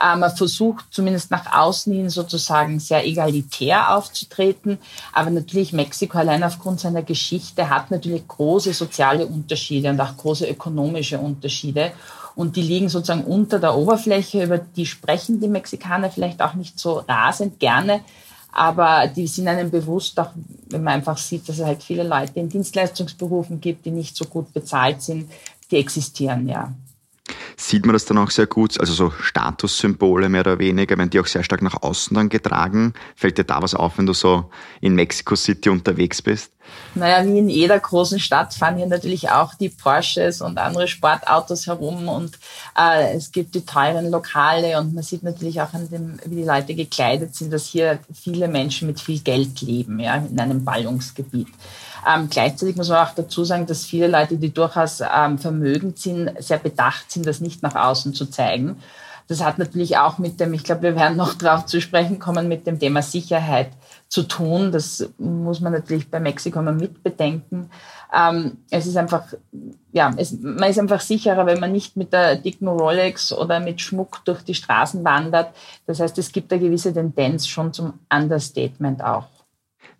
Äh, 0.00 0.16
man 0.16 0.34
versucht 0.34 0.86
zumindest 0.90 1.30
nach 1.30 1.52
außen 1.52 1.92
hin 1.92 2.10
sozusagen 2.10 2.80
sehr 2.80 3.06
egalitär 3.06 3.94
aufzutreten. 3.94 4.78
Aber 5.12 5.30
natürlich 5.30 5.72
Mexiko 5.72 6.18
allein 6.18 6.44
aufgrund 6.44 6.80
seiner 6.80 7.02
Geschichte 7.02 7.70
hat 7.70 7.90
natürlich 7.90 8.26
große 8.28 8.72
soziale 8.72 9.26
Unterschiede 9.26 9.90
und 9.90 10.00
auch 10.00 10.16
große 10.16 10.48
ökonomische 10.48 11.18
Unterschiede. 11.18 11.92
Und 12.34 12.56
die 12.56 12.62
liegen 12.62 12.90
sozusagen 12.90 13.24
unter 13.24 13.58
der 13.58 13.74
Oberfläche, 13.74 14.44
über 14.44 14.58
die 14.58 14.84
sprechen 14.84 15.40
die 15.40 15.48
Mexikaner 15.48 16.10
vielleicht 16.10 16.42
auch 16.42 16.52
nicht 16.52 16.78
so 16.78 17.02
rasend 17.08 17.58
gerne. 17.58 18.00
Aber 18.58 19.06
die 19.06 19.26
sind 19.26 19.48
einem 19.48 19.70
bewusst, 19.70 20.18
auch 20.18 20.30
wenn 20.70 20.82
man 20.82 20.94
einfach 20.94 21.18
sieht, 21.18 21.46
dass 21.46 21.58
es 21.58 21.64
halt 21.66 21.82
viele 21.82 22.04
Leute 22.04 22.40
in 22.40 22.48
Dienstleistungsberufen 22.48 23.60
gibt, 23.60 23.84
die 23.84 23.90
nicht 23.90 24.16
so 24.16 24.24
gut 24.24 24.50
bezahlt 24.54 25.02
sind, 25.02 25.30
die 25.70 25.76
existieren, 25.76 26.48
ja 26.48 26.72
sieht 27.56 27.86
man 27.86 27.92
das 27.92 28.04
dann 28.04 28.18
auch 28.18 28.30
sehr 28.30 28.46
gut, 28.46 28.78
also 28.78 28.92
so 28.92 29.10
Statussymbole 29.10 30.28
mehr 30.28 30.42
oder 30.42 30.58
weniger, 30.58 30.96
wenn 30.98 31.10
die 31.10 31.20
auch 31.20 31.26
sehr 31.26 31.42
stark 31.42 31.62
nach 31.62 31.82
außen 31.82 32.14
dann 32.14 32.28
getragen. 32.28 32.94
Fällt 33.14 33.38
dir 33.38 33.44
da 33.44 33.62
was 33.62 33.74
auf, 33.74 33.98
wenn 33.98 34.06
du 34.06 34.12
so 34.12 34.50
in 34.80 34.94
Mexico 34.94 35.36
City 35.36 35.68
unterwegs 35.68 36.22
bist? 36.22 36.52
Naja, 36.94 37.24
wie 37.24 37.38
in 37.38 37.48
jeder 37.48 37.78
großen 37.78 38.18
Stadt 38.18 38.54
fahren 38.54 38.76
hier 38.76 38.86
natürlich 38.86 39.30
auch 39.30 39.54
die 39.54 39.68
Porsches 39.68 40.40
und 40.40 40.58
andere 40.58 40.88
Sportautos 40.88 41.66
herum 41.66 42.08
und 42.08 42.38
äh, 42.76 43.14
es 43.16 43.30
gibt 43.30 43.54
die 43.54 43.64
teuren 43.64 44.10
Lokale 44.10 44.78
und 44.78 44.94
man 44.94 45.04
sieht 45.04 45.22
natürlich 45.22 45.60
auch 45.60 45.72
an 45.74 45.88
dem, 45.88 46.18
wie 46.24 46.36
die 46.36 46.44
Leute 46.44 46.74
gekleidet 46.74 47.34
sind, 47.34 47.52
dass 47.52 47.66
hier 47.66 48.00
viele 48.12 48.48
Menschen 48.48 48.88
mit 48.88 49.00
viel 49.00 49.20
Geld 49.20 49.60
leben, 49.60 50.00
ja, 50.00 50.16
in 50.16 50.38
einem 50.40 50.64
Ballungsgebiet. 50.64 51.48
Ähm, 52.08 52.28
gleichzeitig 52.30 52.76
muss 52.76 52.88
man 52.88 53.06
auch 53.06 53.14
dazu 53.14 53.44
sagen, 53.44 53.66
dass 53.66 53.84
viele 53.84 54.08
Leute, 54.08 54.36
die 54.36 54.52
durchaus 54.52 55.00
ähm, 55.00 55.38
vermögend 55.38 55.98
sind, 55.98 56.30
sehr 56.42 56.58
bedacht 56.58 57.10
sind, 57.10 57.26
das 57.26 57.40
nicht 57.40 57.62
nach 57.62 57.74
außen 57.74 58.14
zu 58.14 58.26
zeigen. 58.26 58.80
Das 59.28 59.42
hat 59.42 59.58
natürlich 59.58 59.98
auch 59.98 60.18
mit 60.18 60.38
dem, 60.38 60.54
ich 60.54 60.62
glaube, 60.62 60.82
wir 60.82 60.96
werden 60.96 61.16
noch 61.16 61.34
darauf 61.34 61.66
zu 61.66 61.80
sprechen 61.80 62.18
kommen, 62.18 62.46
mit 62.46 62.66
dem 62.66 62.78
Thema 62.78 63.02
Sicherheit 63.02 63.70
zu 64.08 64.22
tun. 64.22 64.70
Das 64.70 65.08
muss 65.18 65.60
man 65.60 65.72
natürlich 65.72 66.08
bei 66.10 66.20
Mexiko 66.20 66.62
mal 66.62 66.74
mitbedenken. 66.74 67.70
Ähm, 68.14 68.58
es 68.70 68.86
ist 68.86 68.96
einfach, 68.96 69.24
ja, 69.92 70.12
es, 70.16 70.32
man 70.40 70.70
ist 70.70 70.78
einfach 70.78 71.00
sicherer, 71.00 71.44
wenn 71.46 71.58
man 71.58 71.72
nicht 71.72 71.96
mit 71.96 72.12
der 72.12 72.36
dicken 72.36 72.68
Rolex 72.68 73.32
oder 73.32 73.58
mit 73.58 73.80
Schmuck 73.80 74.24
durch 74.24 74.42
die 74.42 74.54
Straßen 74.54 75.04
wandert. 75.04 75.50
Das 75.86 75.98
heißt, 75.98 76.16
es 76.18 76.30
gibt 76.30 76.52
eine 76.52 76.62
gewisse 76.62 76.92
Tendenz 76.92 77.48
schon 77.48 77.72
zum 77.72 77.94
Understatement 78.12 79.02
auch. 79.02 79.26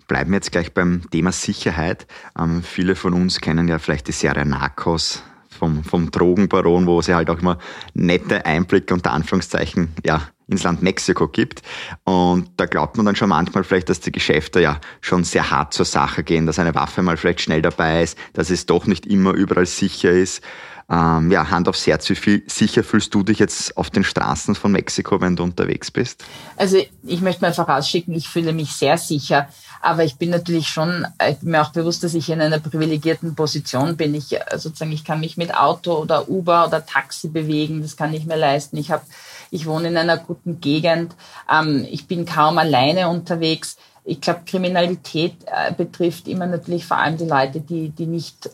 Bleiben 0.07 0.31
wir 0.31 0.37
jetzt 0.37 0.53
gleich 0.53 0.73
beim 0.73 1.11
Thema 1.11 1.33
Sicherheit. 1.33 2.07
Ähm, 2.39 2.63
viele 2.63 2.95
von 2.95 3.13
uns 3.13 3.41
kennen 3.41 3.69
ja 3.69 3.79
vielleicht 3.79 4.09
die 4.09 4.13
Serie 4.13 4.47
Narcos 4.47 5.23
vom, 5.57 5.83
vom 5.83 6.11
Drogenbaron, 6.11 6.87
wo 6.87 7.01
es 7.01 7.07
ja 7.09 7.17
halt 7.17 7.31
auch 7.31 7.41
immer 7.41 7.59
nette 7.95 8.47
Einblicke 8.47 8.95
unter 8.95 9.13
Anführungszeichen 9.13 9.95
ja, 10.05 10.23
ins 10.49 10.63
Land 10.63 10.83
Mexiko 10.83 11.29
gibt. 11.29 11.63
Und 12.05 12.51
da 12.57 12.67
glaubt 12.67 12.97
man 12.97 13.07
dann 13.07 13.17
schon 13.17 13.31
manchmal 13.31 13.65
vielleicht, 13.65 13.89
dass 13.89 14.01
die 14.01 14.13
Geschäfte 14.13 14.61
ja 14.61 14.81
schon 15.01 15.25
sehr 15.25 15.51
hart 15.51 15.75
zur 15.75 15.87
Sache 15.87 16.23
gehen, 16.23 16.47
dass 16.47 16.59
eine 16.59 16.75
Waffe 16.75 17.03
mal 17.03 17.17
vielleicht 17.17 17.41
schnell 17.41 17.63
dabei 17.63 18.03
ist, 18.03 18.19
dass 18.33 18.51
es 18.51 18.67
doch 18.67 18.87
nicht 18.87 19.07
immer 19.07 19.33
überall 19.33 19.67
sicher 19.67 20.11
ist. 20.11 20.43
Ähm, 20.89 21.33
ja, 21.33 21.51
Hand 21.51 21.69
aufs 21.69 21.85
Herz, 21.87 22.09
wie 22.11 22.15
viel 22.15 22.43
sicher 22.47 22.85
fühlst 22.85 23.13
du 23.13 23.25
dich 23.25 23.41
jetzt 23.41 23.77
auf 23.77 23.91
den 23.91 24.05
Straßen 24.05 24.55
von 24.55 24.71
Mexiko, 24.71 25.21
wenn 25.21 25.35
du 25.35 25.43
unterwegs 25.43 25.91
bist? 25.91 26.25
Also 26.57 26.79
ich 27.03 27.21
möchte 27.21 27.43
mal 27.43 27.53
vorausschicken, 27.53 28.15
ich 28.15 28.29
fühle 28.29 28.53
mich 28.53 28.73
sehr 28.73 28.97
sicher. 28.97 29.49
Aber 29.83 30.05
ich 30.05 30.17
bin 30.17 30.31
natürlich 30.31 30.69
schon, 30.69 31.07
ich 31.29 31.39
bin 31.39 31.51
mir 31.51 31.63
auch 31.63 31.73
bewusst, 31.73 32.05
dass 32.05 32.15
ich 32.15 32.31
in 32.31 32.41
einer 32.41 32.61
privilegierten 32.61 33.35
Position 33.35 33.97
bin. 33.97 34.15
Ich 34.15 34.33
äh, 34.33 34.59
sozusagen, 34.59 34.93
ich 34.93 35.05
kann 35.05 35.21
mich 35.21 35.37
mit 35.37 35.55
Auto 35.55 35.95
oder 35.95 36.29
Uber 36.29 36.67
oder 36.67 36.87
Taxi 36.87 37.29
bewegen. 37.29 37.83
Das 37.83 37.97
kann 37.97 38.15
ich 38.15 38.25
mir 38.25 38.37
leisten. 38.37 38.77
Ich 38.77 38.91
habe, 38.91 39.05
ich 39.51 39.67
wohne 39.67 39.89
in 39.89 39.97
einer 39.97 40.19
guten 40.19 40.61
Gegend. 40.61 41.15
Ähm, 41.51 41.87
ich 41.91 42.07
bin 42.07 42.27
kaum 42.27 42.59
alleine 42.59 43.09
unterwegs. 43.09 43.77
Ich 44.09 44.21
glaube, 44.21 44.43
Kriminalität 44.47 45.35
äh, 45.47 45.73
betrifft 45.73 46.29
immer 46.29 46.47
natürlich 46.47 46.87
vor 46.87 46.97
allem 46.97 47.17
die 47.17 47.25
Leute, 47.25 47.61
die, 47.61 47.89
die, 47.89 48.07
nicht, 48.07 48.49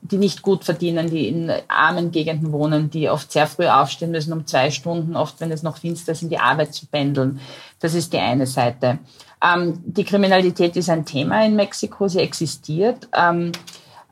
die 0.00 0.16
nicht 0.16 0.40
gut 0.40 0.64
verdienen, 0.64 1.10
die 1.10 1.28
in 1.28 1.52
armen 1.68 2.10
Gegenden 2.10 2.52
wohnen, 2.52 2.88
die 2.88 3.10
oft 3.10 3.30
sehr 3.30 3.46
früh 3.46 3.66
aufstehen 3.66 4.12
müssen, 4.12 4.32
um 4.32 4.46
zwei 4.46 4.70
Stunden, 4.70 5.14
oft 5.14 5.38
wenn 5.40 5.52
es 5.52 5.62
noch 5.62 5.76
finster 5.76 6.12
ist, 6.12 6.22
in 6.22 6.30
die 6.30 6.38
Arbeit 6.38 6.72
zu 6.72 6.86
pendeln. 6.86 7.38
Das 7.80 7.92
ist 7.92 8.14
die 8.14 8.18
eine 8.18 8.46
Seite. 8.46 8.98
Ähm, 9.44 9.82
die 9.84 10.04
Kriminalität 10.04 10.74
ist 10.74 10.88
ein 10.88 11.04
Thema 11.04 11.44
in 11.44 11.54
Mexiko, 11.54 12.08
sie 12.08 12.20
existiert. 12.20 13.06
Ähm, 13.12 13.52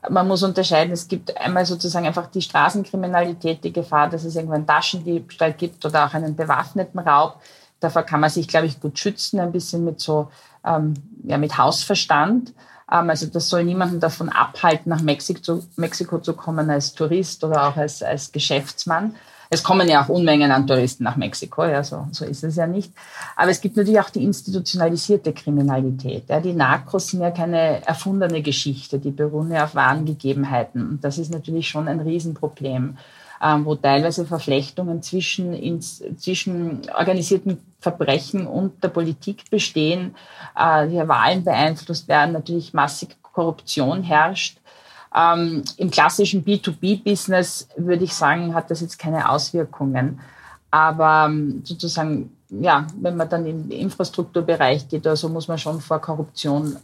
man 0.09 0.27
muss 0.27 0.43
unterscheiden, 0.43 0.93
es 0.93 1.07
gibt 1.07 1.35
einmal 1.37 1.65
sozusagen 1.65 2.05
einfach 2.05 2.27
die 2.27 2.41
Straßenkriminalität, 2.41 3.63
die 3.63 3.73
Gefahr, 3.73 4.09
dass 4.09 4.25
es 4.25 4.35
irgendwann 4.35 4.67
Taschendiebstahl 4.67 5.53
gibt 5.53 5.83
oder 5.85 6.05
auch 6.05 6.13
einen 6.13 6.35
bewaffneten 6.35 6.99
Raub. 6.99 7.39
Davor 7.83 8.03
kann 8.03 8.21
man 8.21 8.29
sich, 8.29 8.47
glaube 8.47 8.67
ich, 8.67 8.79
gut 8.79 8.97
schützen, 8.97 9.39
ein 9.39 9.51
bisschen 9.51 9.83
mit 9.83 9.99
so, 9.99 10.29
ähm, 10.65 10.93
ja, 11.23 11.37
mit 11.37 11.57
Hausverstand. 11.57 12.53
Ähm, 12.91 13.09
also 13.09 13.27
das 13.27 13.49
soll 13.49 13.65
niemanden 13.65 13.99
davon 13.99 14.29
abhalten, 14.29 14.89
nach 14.89 15.01
Mexiko 15.01 15.41
zu, 15.41 15.65
Mexiko 15.75 16.19
zu 16.19 16.33
kommen 16.33 16.69
als 16.69 16.93
Tourist 16.93 17.43
oder 17.43 17.67
auch 17.67 17.75
als, 17.75 18.01
als 18.01 18.31
Geschäftsmann. 18.31 19.15
Es 19.49 19.61
kommen 19.61 19.87
ja 19.87 20.03
auch 20.03 20.09
Unmengen 20.09 20.51
an 20.51 20.65
Touristen 20.65 21.03
nach 21.03 21.15
Mexiko, 21.15 21.65
ja, 21.65 21.83
so, 21.83 22.07
so 22.11 22.25
ist 22.25 22.43
es 22.43 22.55
ja 22.55 22.65
nicht. 22.65 22.91
Aber 23.35 23.51
es 23.51 23.61
gibt 23.61 23.77
natürlich 23.77 23.99
auch 23.99 24.09
die 24.09 24.23
institutionalisierte 24.23 25.31
Kriminalität. 25.31 26.29
Ja. 26.29 26.39
Die 26.39 26.53
Narcos 26.53 27.09
sind 27.09 27.21
ja 27.21 27.29
keine 27.29 27.85
erfundene 27.85 28.41
Geschichte, 28.41 28.97
die 28.97 29.11
beruhen 29.11 29.51
ja 29.51 29.65
auf 29.65 29.75
wahren 29.75 30.05
Gegebenheiten. 30.05 30.89
Und 30.89 31.03
das 31.03 31.19
ist 31.19 31.31
natürlich 31.31 31.67
schon 31.67 31.87
ein 31.87 31.99
Riesenproblem, 31.99 32.97
wo 33.63 33.75
teilweise 33.75 34.25
Verflechtungen 34.25 35.01
zwischen, 35.01 35.53
ins, 35.53 36.03
zwischen 36.17 36.81
organisierten 36.97 37.57
Verbrechen 37.79 38.47
und 38.47 38.81
der 38.83 38.87
Politik 38.87 39.49
bestehen, 39.49 40.15
äh, 40.55 40.87
die 40.87 41.07
Wahlen 41.07 41.43
beeinflusst 41.43 42.07
werden, 42.07 42.33
natürlich 42.33 42.73
massig 42.73 43.17
Korruption 43.21 44.03
herrscht. 44.03 44.59
Ähm, 45.13 45.63
Im 45.77 45.91
klassischen 45.91 46.43
B2B-Business 46.45 47.67
würde 47.75 48.05
ich 48.05 48.13
sagen, 48.13 48.55
hat 48.55 48.71
das 48.71 48.81
jetzt 48.81 48.97
keine 48.97 49.29
Auswirkungen. 49.29 50.21
Aber 50.71 51.25
ähm, 51.27 51.61
sozusagen, 51.63 52.35
ja, 52.49 52.87
wenn 52.99 53.17
man 53.17 53.29
dann 53.29 53.45
in 53.45 53.69
den 53.69 53.79
Infrastrukturbereich 53.79 54.87
geht, 54.87 55.05
also 55.05 55.29
muss 55.29 55.47
man 55.47 55.57
schon 55.57 55.81
vor 55.81 55.99
Korruption 55.99 56.77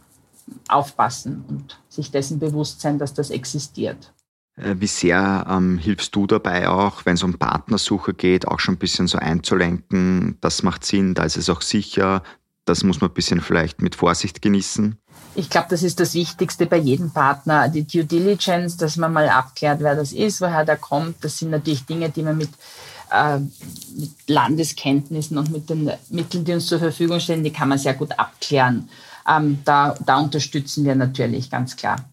aufpassen 0.68 1.44
und 1.48 1.78
sich 1.88 2.10
dessen 2.10 2.38
bewusst 2.38 2.80
sein, 2.80 2.98
dass 2.98 3.14
das 3.14 3.30
existiert. 3.30 4.12
Äh, 4.60 4.76
wie 4.78 4.86
sehr 4.86 5.46
ähm, 5.48 5.78
hilfst 5.78 6.14
du 6.14 6.26
dabei 6.26 6.68
auch, 6.68 7.06
wenn 7.06 7.14
es 7.14 7.22
um 7.22 7.34
Partnersuche 7.34 8.14
geht, 8.14 8.46
auch 8.46 8.60
schon 8.60 8.74
ein 8.74 8.78
bisschen 8.78 9.06
so 9.06 9.18
einzulenken, 9.18 10.36
das 10.40 10.62
macht 10.62 10.84
Sinn, 10.84 11.14
da 11.14 11.24
ist 11.24 11.36
es 11.36 11.48
auch 11.48 11.62
sicher, 11.62 12.22
das 12.66 12.84
muss 12.84 13.00
man 13.00 13.10
ein 13.10 13.14
bisschen 13.14 13.40
vielleicht 13.40 13.80
mit 13.80 13.94
Vorsicht 13.94 14.42
genießen? 14.42 14.96
Ich 15.34 15.48
glaube, 15.48 15.68
das 15.70 15.82
ist 15.82 15.98
das 15.98 16.14
Wichtigste 16.14 16.66
bei 16.66 16.76
jedem 16.76 17.10
Partner. 17.10 17.68
Die 17.68 17.86
Due 17.86 18.04
Diligence, 18.04 18.76
dass 18.76 18.96
man 18.96 19.12
mal 19.12 19.28
abklärt, 19.28 19.80
wer 19.80 19.94
das 19.94 20.12
ist, 20.12 20.40
woher 20.40 20.64
der 20.64 20.76
kommt. 20.76 21.24
Das 21.24 21.38
sind 21.38 21.50
natürlich 21.50 21.86
Dinge, 21.86 22.10
die 22.10 22.22
man 22.22 22.36
mit, 22.36 22.50
äh, 23.10 23.38
mit 23.38 24.10
Landeskenntnissen 24.26 25.38
und 25.38 25.50
mit 25.50 25.70
den 25.70 25.90
Mitteln, 26.10 26.44
die 26.44 26.52
uns 26.52 26.66
zur 26.66 26.80
Verfügung 26.80 27.20
stehen, 27.20 27.44
die 27.44 27.52
kann 27.52 27.68
man 27.68 27.78
sehr 27.78 27.94
gut 27.94 28.18
abklären. 28.18 28.88
Ähm, 29.28 29.60
da, 29.64 29.94
da 30.04 30.18
unterstützen 30.18 30.84
wir 30.84 30.94
natürlich, 30.94 31.50
ganz 31.50 31.76
klar. 31.76 32.09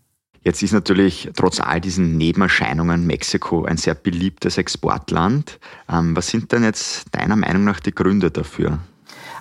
Jetzt 0.48 0.64
ist 0.64 0.72
natürlich 0.72 1.30
trotz 1.36 1.60
all 1.60 1.82
diesen 1.82 2.16
Nebenerscheinungen 2.16 3.06
Mexiko 3.06 3.66
ein 3.66 3.76
sehr 3.76 3.96
beliebtes 3.96 4.58
Exportland. 4.58 5.60
Ähm, 5.92 6.16
was 6.16 6.30
sind 6.30 6.54
denn 6.54 6.64
jetzt 6.64 7.14
deiner 7.14 7.36
Meinung 7.36 7.66
nach 7.66 7.82
die 7.82 7.94
Gründe 7.94 8.32
dafür? 8.32 8.80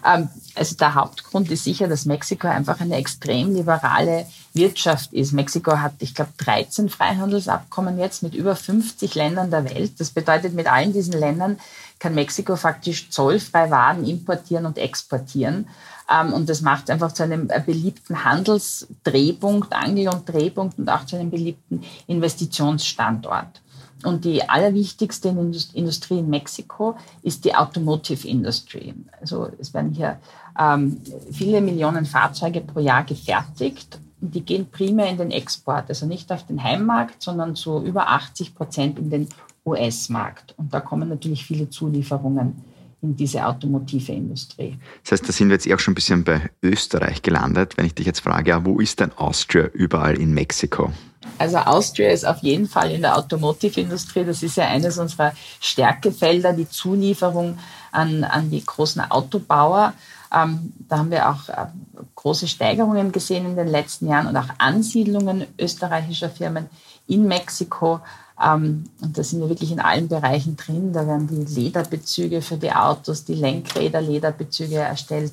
Ähm, 0.04 0.28
also 0.54 0.76
der 0.76 0.94
Hauptgrund 0.94 1.50
ist 1.50 1.64
sicher, 1.64 1.88
dass 1.88 2.06
Mexiko 2.06 2.48
einfach 2.48 2.80
eine 2.80 2.96
extrem 2.96 3.54
liberale 3.54 4.26
Wirtschaft 4.52 5.12
ist. 5.12 5.32
Mexiko 5.32 5.78
hat, 5.78 5.94
ich 5.98 6.14
glaube, 6.14 6.32
13 6.38 6.88
Freihandelsabkommen 6.88 7.98
jetzt 7.98 8.22
mit 8.22 8.34
über 8.34 8.56
50 8.56 9.14
Ländern 9.14 9.50
der 9.50 9.64
Welt. 9.64 10.00
Das 10.00 10.10
bedeutet, 10.10 10.54
mit 10.54 10.66
allen 10.66 10.92
diesen 10.92 11.14
Ländern 11.14 11.58
kann 11.98 12.14
Mexiko 12.14 12.56
faktisch 12.56 13.10
zollfrei 13.10 13.70
Waren 13.70 14.04
importieren 14.06 14.66
und 14.66 14.78
exportieren. 14.78 15.68
Ähm, 16.10 16.32
und 16.32 16.48
das 16.48 16.60
macht 16.60 16.90
einfach 16.90 17.12
zu 17.12 17.22
einem 17.22 17.48
beliebten 17.64 18.24
Handelsdrehpunkt, 18.24 19.72
Angel- 19.72 20.08
und 20.08 20.28
Drehpunkt 20.28 20.78
und 20.78 20.88
auch 20.88 21.04
zu 21.06 21.16
einem 21.16 21.30
beliebten 21.30 21.82
Investitionsstandort. 22.06 23.60
Und 24.04 24.24
die 24.24 24.46
allerwichtigste 24.48 25.28
Industrie 25.28 26.18
in 26.18 26.28
Mexiko 26.28 26.96
ist 27.22 27.44
die 27.44 27.54
Automotive 27.54 28.28
Industry. 28.28 28.94
Also 29.20 29.48
es 29.58 29.72
werden 29.72 29.92
hier 29.92 30.18
ähm, 30.58 31.00
viele 31.32 31.60
Millionen 31.60 32.04
Fahrzeuge 32.04 32.60
pro 32.60 32.80
Jahr 32.80 33.04
gefertigt. 33.04 33.98
Und 34.20 34.34
die 34.34 34.42
gehen 34.42 34.66
primär 34.70 35.08
in 35.08 35.18
den 35.18 35.30
Export, 35.30 35.88
also 35.88 36.06
nicht 36.06 36.30
auf 36.32 36.46
den 36.46 36.62
Heimmarkt, 36.62 37.22
sondern 37.22 37.54
zu 37.56 37.82
über 37.82 38.08
80 38.08 38.54
Prozent 38.54 38.98
in 38.98 39.10
den 39.10 39.28
US-Markt. 39.64 40.54
Und 40.56 40.72
da 40.72 40.80
kommen 40.80 41.08
natürlich 41.08 41.44
viele 41.44 41.68
Zulieferungen 41.68 42.62
in 43.02 43.16
diese 43.16 43.44
automotive 43.44 44.12
Industrie. 44.12 44.78
Das 45.02 45.12
heißt, 45.12 45.28
da 45.28 45.32
sind 45.32 45.48
wir 45.48 45.54
jetzt 45.54 45.70
auch 45.72 45.78
schon 45.78 45.92
ein 45.92 45.96
bisschen 45.96 46.24
bei 46.24 46.50
Österreich 46.62 47.22
gelandet. 47.22 47.76
Wenn 47.76 47.86
ich 47.86 47.94
dich 47.94 48.06
jetzt 48.06 48.20
frage, 48.20 48.58
wo 48.64 48.80
ist 48.80 49.00
denn 49.00 49.12
Austria 49.12 49.66
überall 49.72 50.16
in 50.16 50.32
Mexiko? 50.32 50.92
Also 51.38 51.58
Austria 51.58 52.10
ist 52.10 52.26
auf 52.26 52.38
jeden 52.38 52.68
Fall 52.68 52.90
in 52.92 53.02
der 53.02 53.16
Automotive-Industrie. 53.16 54.24
Das 54.24 54.42
ist 54.42 54.56
ja 54.56 54.66
eines 54.66 54.98
unserer 54.98 55.32
Stärkefelder, 55.60 56.52
die 56.52 56.68
Zulieferung 56.68 57.58
an, 57.92 58.24
an 58.24 58.50
die 58.50 58.64
großen 58.64 59.10
Autobauer. 59.10 59.92
Ähm, 60.34 60.72
da 60.88 60.98
haben 60.98 61.10
wir 61.10 61.28
auch 61.28 61.48
äh, 61.48 61.66
große 62.14 62.48
Steigerungen 62.48 63.12
gesehen 63.12 63.46
in 63.46 63.56
den 63.56 63.68
letzten 63.68 64.08
Jahren 64.08 64.26
und 64.26 64.36
auch 64.36 64.48
Ansiedlungen 64.58 65.46
österreichischer 65.58 66.30
Firmen 66.30 66.68
in 67.06 67.26
Mexiko. 67.26 68.00
Ähm, 68.42 68.90
und 69.00 69.16
da 69.16 69.22
sind 69.22 69.40
wir 69.40 69.48
wirklich 69.48 69.72
in 69.72 69.80
allen 69.80 70.08
Bereichen 70.08 70.56
drin. 70.56 70.92
Da 70.92 71.06
werden 71.06 71.28
die 71.28 71.60
Lederbezüge 71.60 72.42
für 72.42 72.56
die 72.56 72.72
Autos, 72.72 73.24
die 73.24 73.34
Lenkräder 73.34 74.00
Lederbezüge 74.00 74.76
erstellt. 74.76 75.32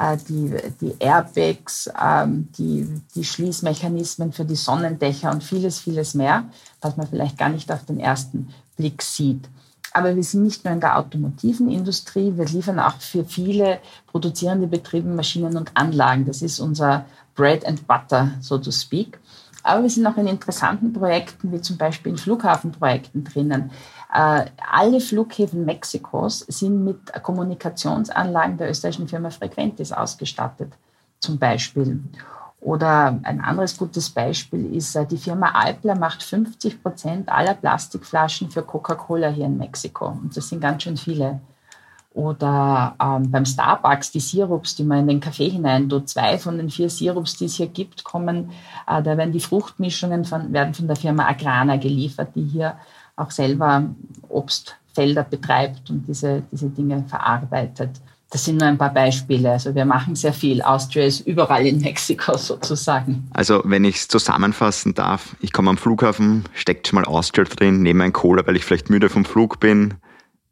Äh, 0.00 0.16
die, 0.28 0.54
die 0.80 0.94
Airbags, 0.98 1.90
ähm, 2.00 2.48
die, 2.56 2.88
die 3.14 3.24
Schließmechanismen 3.24 4.32
für 4.32 4.46
die 4.46 4.56
Sonnendächer 4.56 5.30
und 5.30 5.44
vieles, 5.44 5.78
vieles 5.78 6.14
mehr, 6.14 6.44
was 6.80 6.96
man 6.96 7.06
vielleicht 7.06 7.36
gar 7.36 7.50
nicht 7.50 7.70
auf 7.70 7.84
den 7.84 8.00
ersten 8.00 8.48
Blick 8.76 9.02
sieht. 9.02 9.48
Aber 9.92 10.14
wir 10.14 10.22
sind 10.22 10.44
nicht 10.44 10.64
nur 10.64 10.72
in 10.72 10.80
der 10.80 10.96
automotiven 10.96 11.68
Industrie, 11.68 12.32
wir 12.36 12.46
liefern 12.46 12.78
auch 12.78 12.98
für 13.00 13.24
viele 13.24 13.80
produzierende 14.06 14.68
Betriebe 14.68 15.08
Maschinen 15.08 15.56
und 15.56 15.76
Anlagen. 15.76 16.24
Das 16.24 16.42
ist 16.42 16.60
unser 16.60 17.04
Bread 17.34 17.66
and 17.66 17.86
Butter, 17.86 18.30
so 18.40 18.56
to 18.56 18.70
speak. 18.70 19.18
Aber 19.62 19.82
wir 19.82 19.90
sind 19.90 20.06
auch 20.06 20.16
in 20.16 20.26
interessanten 20.26 20.92
Projekten, 20.92 21.52
wie 21.52 21.60
zum 21.60 21.76
Beispiel 21.76 22.12
in 22.12 22.18
Flughafenprojekten 22.18 23.24
drinnen. 23.24 23.70
Äh, 24.12 24.46
alle 24.70 25.00
Flughäfen 25.00 25.64
Mexikos 25.64 26.40
sind 26.40 26.84
mit 26.84 27.12
Kommunikationsanlagen 27.22 28.56
der 28.56 28.70
österreichischen 28.70 29.08
Firma 29.08 29.30
Frequentis 29.30 29.92
ausgestattet, 29.92 30.72
zum 31.20 31.38
Beispiel. 31.38 32.02
Oder 32.60 33.18
ein 33.22 33.40
anderes 33.40 33.76
gutes 33.76 34.10
Beispiel 34.10 34.74
ist, 34.74 34.94
äh, 34.94 35.06
die 35.06 35.16
Firma 35.16 35.52
Alpla 35.52 35.94
macht 35.94 36.22
50 36.22 36.82
Prozent 36.82 37.28
aller 37.28 37.54
Plastikflaschen 37.54 38.50
für 38.50 38.62
Coca-Cola 38.62 39.28
hier 39.28 39.46
in 39.46 39.56
Mexiko. 39.56 40.08
Und 40.08 40.36
das 40.36 40.48
sind 40.48 40.60
ganz 40.60 40.82
schön 40.82 40.96
viele. 40.96 41.40
Oder 42.12 42.96
ähm, 43.00 43.30
beim 43.30 43.46
Starbucks 43.46 44.10
die 44.10 44.20
Sirups, 44.20 44.74
die 44.74 44.82
man 44.82 45.00
in 45.00 45.06
den 45.06 45.20
Kaffee 45.20 45.48
hinein 45.48 45.88
tut. 45.88 46.08
Zwei 46.08 46.38
von 46.38 46.56
den 46.56 46.68
vier 46.68 46.90
Sirups, 46.90 47.36
die 47.36 47.44
es 47.44 47.54
hier 47.54 47.68
gibt, 47.68 48.02
kommen, 48.02 48.50
äh, 48.88 49.02
da 49.02 49.16
werden 49.16 49.32
die 49.32 49.40
Fruchtmischungen 49.40 50.24
von, 50.24 50.52
werden 50.52 50.74
von 50.74 50.88
der 50.88 50.96
Firma 50.96 51.28
Agrana 51.28 51.76
geliefert, 51.76 52.30
die 52.34 52.42
hier 52.44 52.76
auch 53.14 53.30
selber 53.30 53.84
Obstfelder 54.28 55.22
betreibt 55.22 55.88
und 55.90 56.06
diese, 56.08 56.42
diese 56.50 56.68
Dinge 56.68 57.04
verarbeitet. 57.06 57.90
Das 58.30 58.44
sind 58.44 58.58
nur 58.58 58.68
ein 58.68 58.78
paar 58.78 58.94
Beispiele. 58.94 59.50
Also 59.50 59.74
wir 59.74 59.84
machen 59.84 60.14
sehr 60.14 60.32
viel. 60.32 60.62
Austria 60.62 61.04
ist 61.04 61.26
überall 61.26 61.66
in 61.66 61.80
Mexiko 61.80 62.36
sozusagen. 62.36 63.28
Also 63.32 63.62
wenn 63.64 63.84
ich 63.84 63.96
es 63.96 64.08
zusammenfassen 64.08 64.94
darf, 64.94 65.36
ich 65.40 65.52
komme 65.52 65.70
am 65.70 65.76
Flughafen, 65.76 66.44
steckt 66.54 66.92
mal 66.92 67.04
Austria 67.04 67.44
drin, 67.44 67.82
nehme 67.82 68.04
ein 68.04 68.12
Cola, 68.12 68.46
weil 68.46 68.56
ich 68.56 68.64
vielleicht 68.64 68.88
müde 68.88 69.08
vom 69.08 69.24
Flug 69.24 69.58
bin, 69.58 69.94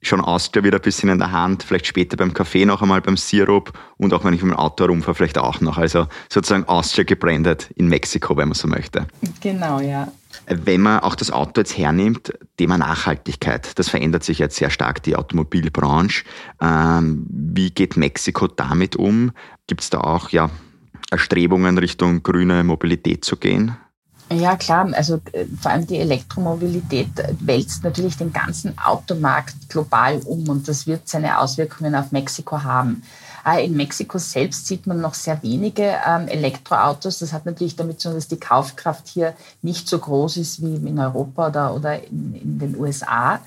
schon 0.08 0.20
Austria 0.20 0.64
wieder 0.64 0.78
ein 0.78 0.82
bisschen 0.82 1.08
in 1.08 1.18
der 1.18 1.32
Hand, 1.32 1.62
vielleicht 1.62 1.86
später 1.86 2.16
beim 2.16 2.34
Kaffee 2.34 2.64
noch 2.64 2.82
einmal 2.82 3.00
beim 3.00 3.16
Sirup 3.16 3.72
und 3.96 4.12
auch 4.12 4.24
wenn 4.24 4.34
ich 4.34 4.42
mit 4.42 4.52
dem 4.52 4.58
Auto 4.58 4.84
rumfahre, 4.84 5.14
vielleicht 5.14 5.38
auch 5.38 5.60
noch. 5.60 5.78
Also 5.78 6.06
sozusagen 6.28 6.64
Austria 6.64 7.04
gebrandet 7.04 7.70
in 7.76 7.88
Mexiko, 7.88 8.36
wenn 8.36 8.48
man 8.48 8.54
so 8.54 8.68
möchte. 8.68 9.06
Genau, 9.40 9.80
ja. 9.80 10.08
Wenn 10.46 10.80
man 10.80 11.00
auch 11.00 11.14
das 11.14 11.30
Auto 11.30 11.60
jetzt 11.60 11.76
hernimmt, 11.76 12.32
Thema 12.56 12.78
Nachhaltigkeit, 12.78 13.78
das 13.78 13.88
verändert 13.88 14.24
sich 14.24 14.38
jetzt 14.38 14.56
sehr 14.56 14.70
stark, 14.70 15.02
die 15.02 15.16
Automobilbranche. 15.16 16.24
Ähm, 16.60 17.26
wie 17.28 17.70
geht 17.70 17.96
Mexiko 17.96 18.46
damit 18.46 18.96
um? 18.96 19.32
Gibt 19.66 19.82
es 19.82 19.90
da 19.90 20.00
auch 20.00 20.30
ja, 20.30 20.50
Erstrebungen 21.10 21.78
Richtung 21.78 22.22
grüne 22.22 22.64
Mobilität 22.64 23.24
zu 23.24 23.36
gehen? 23.36 23.76
Ja, 24.30 24.56
klar. 24.56 24.90
Also 24.92 25.20
äh, 25.32 25.46
vor 25.60 25.70
allem 25.70 25.86
die 25.86 25.98
Elektromobilität 25.98 27.08
wälzt 27.40 27.82
natürlich 27.82 28.16
den 28.16 28.32
ganzen 28.32 28.78
Automarkt 28.78 29.68
global 29.68 30.20
um 30.24 30.48
und 30.48 30.68
das 30.68 30.86
wird 30.86 31.08
seine 31.08 31.38
Auswirkungen 31.38 31.94
auf 31.94 32.12
Mexiko 32.12 32.62
haben. 32.62 33.02
Äh, 33.46 33.64
in 33.64 33.74
Mexiko 33.74 34.18
selbst 34.18 34.66
sieht 34.66 34.86
man 34.86 35.00
noch 35.00 35.14
sehr 35.14 35.42
wenige 35.42 35.96
ähm, 36.06 36.28
Elektroautos. 36.28 37.20
Das 37.20 37.32
hat 37.32 37.46
natürlich 37.46 37.76
damit 37.76 38.00
zu 38.00 38.08
tun, 38.08 38.16
dass 38.16 38.28
die 38.28 38.40
Kaufkraft 38.40 39.08
hier 39.08 39.34
nicht 39.62 39.88
so 39.88 39.98
groß 39.98 40.36
ist 40.36 40.60
wie 40.62 40.74
in 40.74 40.98
Europa 40.98 41.48
oder, 41.48 41.74
oder 41.74 42.02
in, 42.02 42.34
in 42.34 42.58
den 42.58 42.76
USA. 42.76 43.40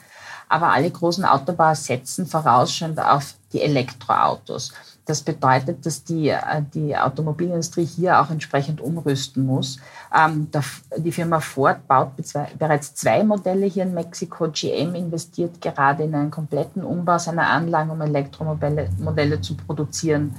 Aber 0.49 0.73
alle 0.73 0.89
großen 0.89 1.23
Autobauer 1.23 1.75
setzen 1.75 2.25
vorausschauend 2.25 2.99
auf 2.99 3.35
die 3.53 3.61
Elektroautos. 3.61 4.73
Das 5.11 5.23
bedeutet, 5.23 5.85
dass 5.85 6.05
die, 6.05 6.29
äh, 6.29 6.39
die 6.73 6.95
Automobilindustrie 6.95 7.83
hier 7.83 8.21
auch 8.21 8.29
entsprechend 8.31 8.79
umrüsten 8.79 9.45
muss. 9.45 9.77
Ähm, 10.17 10.47
die 10.95 11.11
Firma 11.11 11.41
Ford 11.41 11.85
baut 11.85 12.11
bereits 12.57 12.95
zwei 12.95 13.21
Modelle 13.21 13.65
hier 13.65 13.83
in 13.83 13.93
Mexiko. 13.93 14.47
GM 14.47 14.95
investiert 14.95 15.59
gerade 15.59 16.03
in 16.03 16.15
einen 16.15 16.31
kompletten 16.31 16.85
Umbau 16.85 17.17
seiner 17.17 17.49
Anlagen, 17.49 17.89
um 17.89 17.99
Elektromodelle 17.99 19.41
zu 19.41 19.57
produzieren. 19.57 20.33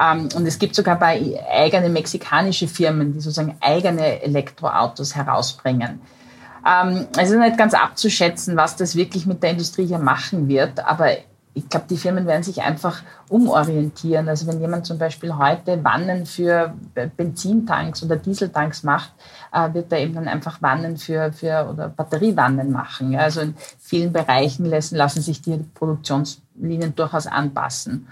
Ähm, 0.00 0.30
und 0.34 0.46
es 0.46 0.58
gibt 0.58 0.76
sogar 0.76 0.98
bei 0.98 1.38
eigene 1.52 1.90
mexikanische 1.90 2.68
Firmen, 2.68 3.12
die 3.12 3.20
sozusagen 3.20 3.58
eigene 3.60 4.22
Elektroautos 4.22 5.14
herausbringen. 5.14 6.00
Ähm, 6.66 7.06
es 7.18 7.30
ist 7.30 7.38
nicht 7.38 7.58
ganz 7.58 7.74
abzuschätzen, 7.74 8.56
was 8.56 8.76
das 8.76 8.96
wirklich 8.96 9.26
mit 9.26 9.42
der 9.42 9.50
Industrie 9.50 9.84
hier 9.84 9.98
machen 9.98 10.48
wird, 10.48 10.80
aber 10.80 11.10
ich 11.56 11.70
glaube, 11.70 11.86
die 11.88 11.96
Firmen 11.96 12.26
werden 12.26 12.42
sich 12.42 12.60
einfach 12.60 13.02
umorientieren. 13.30 14.28
Also 14.28 14.46
wenn 14.46 14.60
jemand 14.60 14.84
zum 14.84 14.98
Beispiel 14.98 15.38
heute 15.38 15.82
Wannen 15.82 16.26
für 16.26 16.74
Benzintanks 17.16 18.02
oder 18.02 18.16
Dieseltanks 18.16 18.82
macht, 18.82 19.12
äh, 19.54 19.72
wird 19.72 19.90
er 19.90 20.00
eben 20.00 20.14
dann 20.14 20.28
einfach 20.28 20.60
Wannen 20.60 20.98
für, 20.98 21.32
für 21.32 21.66
oder 21.72 21.88
Batteriewannen 21.88 22.70
machen. 22.70 23.16
Also 23.16 23.40
in 23.40 23.54
vielen 23.78 24.12
Bereichen 24.12 24.66
lassen, 24.66 24.96
lassen 24.96 25.22
sich 25.22 25.40
die 25.40 25.56
Produktionslinien 25.72 26.94
durchaus 26.94 27.26
anpassen. 27.26 28.06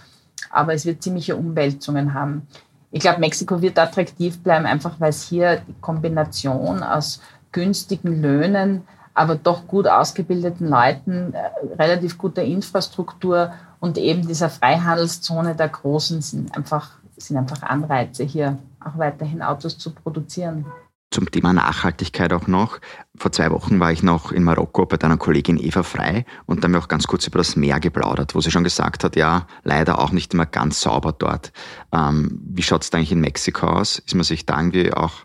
Aber 0.49 0.73
es 0.73 0.87
wird 0.87 1.03
ziemliche 1.03 1.37
Umwälzungen 1.37 2.15
haben. 2.15 2.49
Ich 2.93 3.01
glaube, 3.01 3.21
Mexiko 3.21 3.61
wird 3.61 3.79
attraktiv 3.79 4.43
bleiben, 4.43 4.65
einfach 4.65 4.99
weil 5.01 5.11
es 5.11 5.29
hier 5.29 5.61
die 5.69 5.75
Kombination 5.83 6.83
aus 6.83 7.21
günstigen 7.53 8.23
Löhnen, 8.23 8.85
aber 9.15 9.37
doch 9.37 9.67
gut 9.67 9.87
ausgebildeten 9.87 10.69
Leuten, 10.69 11.33
äh, 11.33 11.75
relativ 11.77 12.19
guter 12.19 12.43
Infrastruktur 12.43 13.53
und 13.81 13.97
eben 13.97 14.27
dieser 14.27 14.51
Freihandelszone 14.51 15.55
der 15.55 15.69
Großen 15.69 16.21
sind 16.21 16.57
einfach, 16.57 16.91
sind 17.17 17.37
einfach 17.37 17.63
Anreize, 17.63 18.25
hier 18.25 18.59
auch 18.81 18.99
weiterhin 18.99 19.43
Autos 19.43 19.79
zu 19.79 19.91
produzieren. 19.95 20.67
Zum 21.11 21.31
Thema 21.31 21.53
Nachhaltigkeit 21.53 22.33
auch 22.33 22.49
noch. 22.49 22.81
Vor 23.15 23.31
zwei 23.31 23.53
Wochen 23.53 23.79
war 23.79 23.93
ich 23.93 24.03
noch 24.03 24.33
in 24.33 24.43
Marokko 24.43 24.85
bei 24.87 24.97
deiner 24.97 25.17
Kollegin 25.17 25.63
Eva 25.63 25.85
Frei 25.85 26.27
und 26.47 26.61
da 26.61 26.65
haben 26.65 26.73
wir 26.73 26.81
auch 26.81 26.89
ganz 26.89 27.07
kurz 27.07 27.25
über 27.29 27.39
das 27.39 27.55
Meer 27.55 27.79
geplaudert, 27.79 28.35
wo 28.35 28.41
sie 28.41 28.51
schon 28.51 28.65
gesagt 28.65 29.05
hat, 29.05 29.15
ja, 29.15 29.47
leider 29.63 30.01
auch 30.01 30.11
nicht 30.11 30.35
immer 30.35 30.47
ganz 30.47 30.81
sauber 30.81 31.13
dort. 31.13 31.53
Ähm, 31.93 32.41
wie 32.43 32.63
schaut 32.63 32.83
es 32.83 32.91
da 32.91 32.99
eigentlich 32.99 33.13
in 33.13 33.21
Mexiko 33.21 33.67
aus? 33.67 34.01
Ist 34.01 34.15
man 34.17 34.25
sich 34.25 34.45
da 34.45 34.59
irgendwie 34.59 34.93
auch 34.93 35.25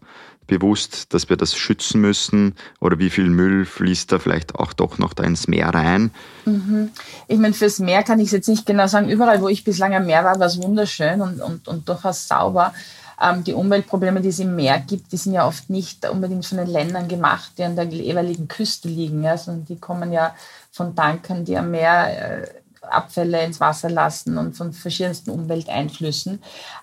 bewusst, 0.50 1.14
dass 1.14 1.30
wir 1.30 1.38
das 1.38 1.56
schützen 1.56 2.02
müssen? 2.02 2.56
Oder 2.82 3.00
wie 3.00 3.10
viel 3.10 3.30
Müll 3.30 3.66
fließt 3.66 4.12
da 4.12 4.20
vielleicht 4.20 4.56
auch 4.56 4.74
doch 4.74 4.98
noch 4.98 5.14
da 5.14 5.24
ins 5.24 5.48
Meer 5.48 5.70
rein? 5.70 6.12
Mhm. 6.46 6.92
Ich 7.28 7.40
meine, 7.40 7.54
fürs 7.54 7.80
Meer 7.80 8.04
kann 8.04 8.20
ich 8.20 8.28
es 8.28 8.32
jetzt 8.34 8.50
nicht 8.50 8.66
genau 8.66 8.88
sagen. 8.88 9.10
Überall, 9.10 9.42
wo 9.42 9.48
ich 9.48 9.64
bislang 9.64 9.96
am 9.96 10.06
Meer 10.06 10.26
war, 10.26 10.40
war 10.40 10.48
es 10.48 10.62
wunderschön 10.62 11.22
und, 11.22 11.40
und, 11.40 11.68
und 11.68 11.88
durchaus 11.88 12.28
sauber. 12.28 12.74
Ähm, 13.22 13.44
die 13.44 13.54
Umweltprobleme, 13.54 14.22
die 14.22 14.30
es 14.30 14.40
im 14.40 14.56
Meer 14.56 14.80
gibt, 14.80 15.12
die 15.12 15.18
sind 15.18 15.34
ja 15.34 15.48
oft 15.48 15.70
nicht 15.70 16.10
unbedingt 16.10 16.46
von 16.46 16.58
den 16.58 16.68
Ländern 16.68 17.08
gemacht, 17.08 17.52
die 17.58 17.64
an 17.64 17.76
der 17.76 17.86
jeweiligen 17.86 18.48
Küste 18.48 18.88
liegen, 18.88 19.24
ja, 19.24 19.38
sondern 19.38 19.66
die 19.66 19.78
kommen 19.78 20.12
ja 20.12 20.36
von 20.72 20.96
Tankern, 20.96 21.46
die 21.46 21.58
am 21.58 21.72
Meer 21.72 22.44
äh, 22.44 22.48
Abfälle 22.91 23.43
ins 23.43 23.60
Wasser 23.60 23.89
lassen 23.89 24.38
und 24.38 24.56
von 24.56 24.73
verschiedensten 24.73 25.32
Umwelteinflüssen. 25.32 26.41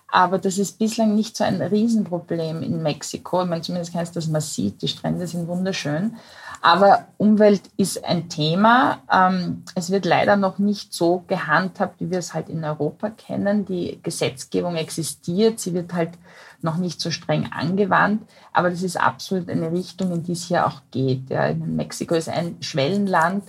Aber 0.08 0.38
das 0.38 0.58
ist 0.58 0.78
bislang 0.78 1.14
nicht 1.14 1.36
so 1.36 1.44
ein 1.44 1.60
Riesenproblem 1.60 2.62
in 2.62 2.82
Mexiko. 2.82 3.42
Ich 3.42 3.48
meine, 3.48 3.62
zumindest 3.62 3.92
kann 3.92 4.02
es 4.02 4.12
das 4.12 4.28
man 4.28 4.40
sieht. 4.40 4.82
Die 4.82 4.88
Strände 4.88 5.26
sind 5.26 5.48
wunderschön. 5.48 6.16
Aber 6.62 7.06
Umwelt 7.18 7.62
ist 7.76 8.04
ein 8.04 8.28
Thema. 8.28 9.02
Ähm, 9.12 9.64
es 9.74 9.90
wird 9.90 10.04
leider 10.04 10.36
noch 10.36 10.58
nicht 10.58 10.92
so 10.92 11.24
gehandhabt, 11.26 12.00
wie 12.00 12.10
wir 12.10 12.18
es 12.18 12.34
halt 12.34 12.48
in 12.48 12.64
Europa 12.64 13.10
kennen. 13.10 13.66
Die 13.66 14.00
Gesetzgebung 14.02 14.76
existiert. 14.76 15.60
Sie 15.60 15.74
wird 15.74 15.92
halt 15.92 16.12
noch 16.62 16.76
nicht 16.76 17.00
so 17.00 17.10
streng 17.10 17.50
angewandt. 17.52 18.22
Aber 18.52 18.70
das 18.70 18.82
ist 18.82 18.96
absolut 18.96 19.48
eine 19.50 19.70
Richtung, 19.70 20.12
in 20.12 20.22
die 20.22 20.32
es 20.32 20.44
hier 20.44 20.66
auch 20.66 20.80
geht. 20.90 21.30
Ja, 21.30 21.52
Mexiko 21.54 22.14
ist 22.14 22.28
ein 22.28 22.56
Schwellenland 22.60 23.44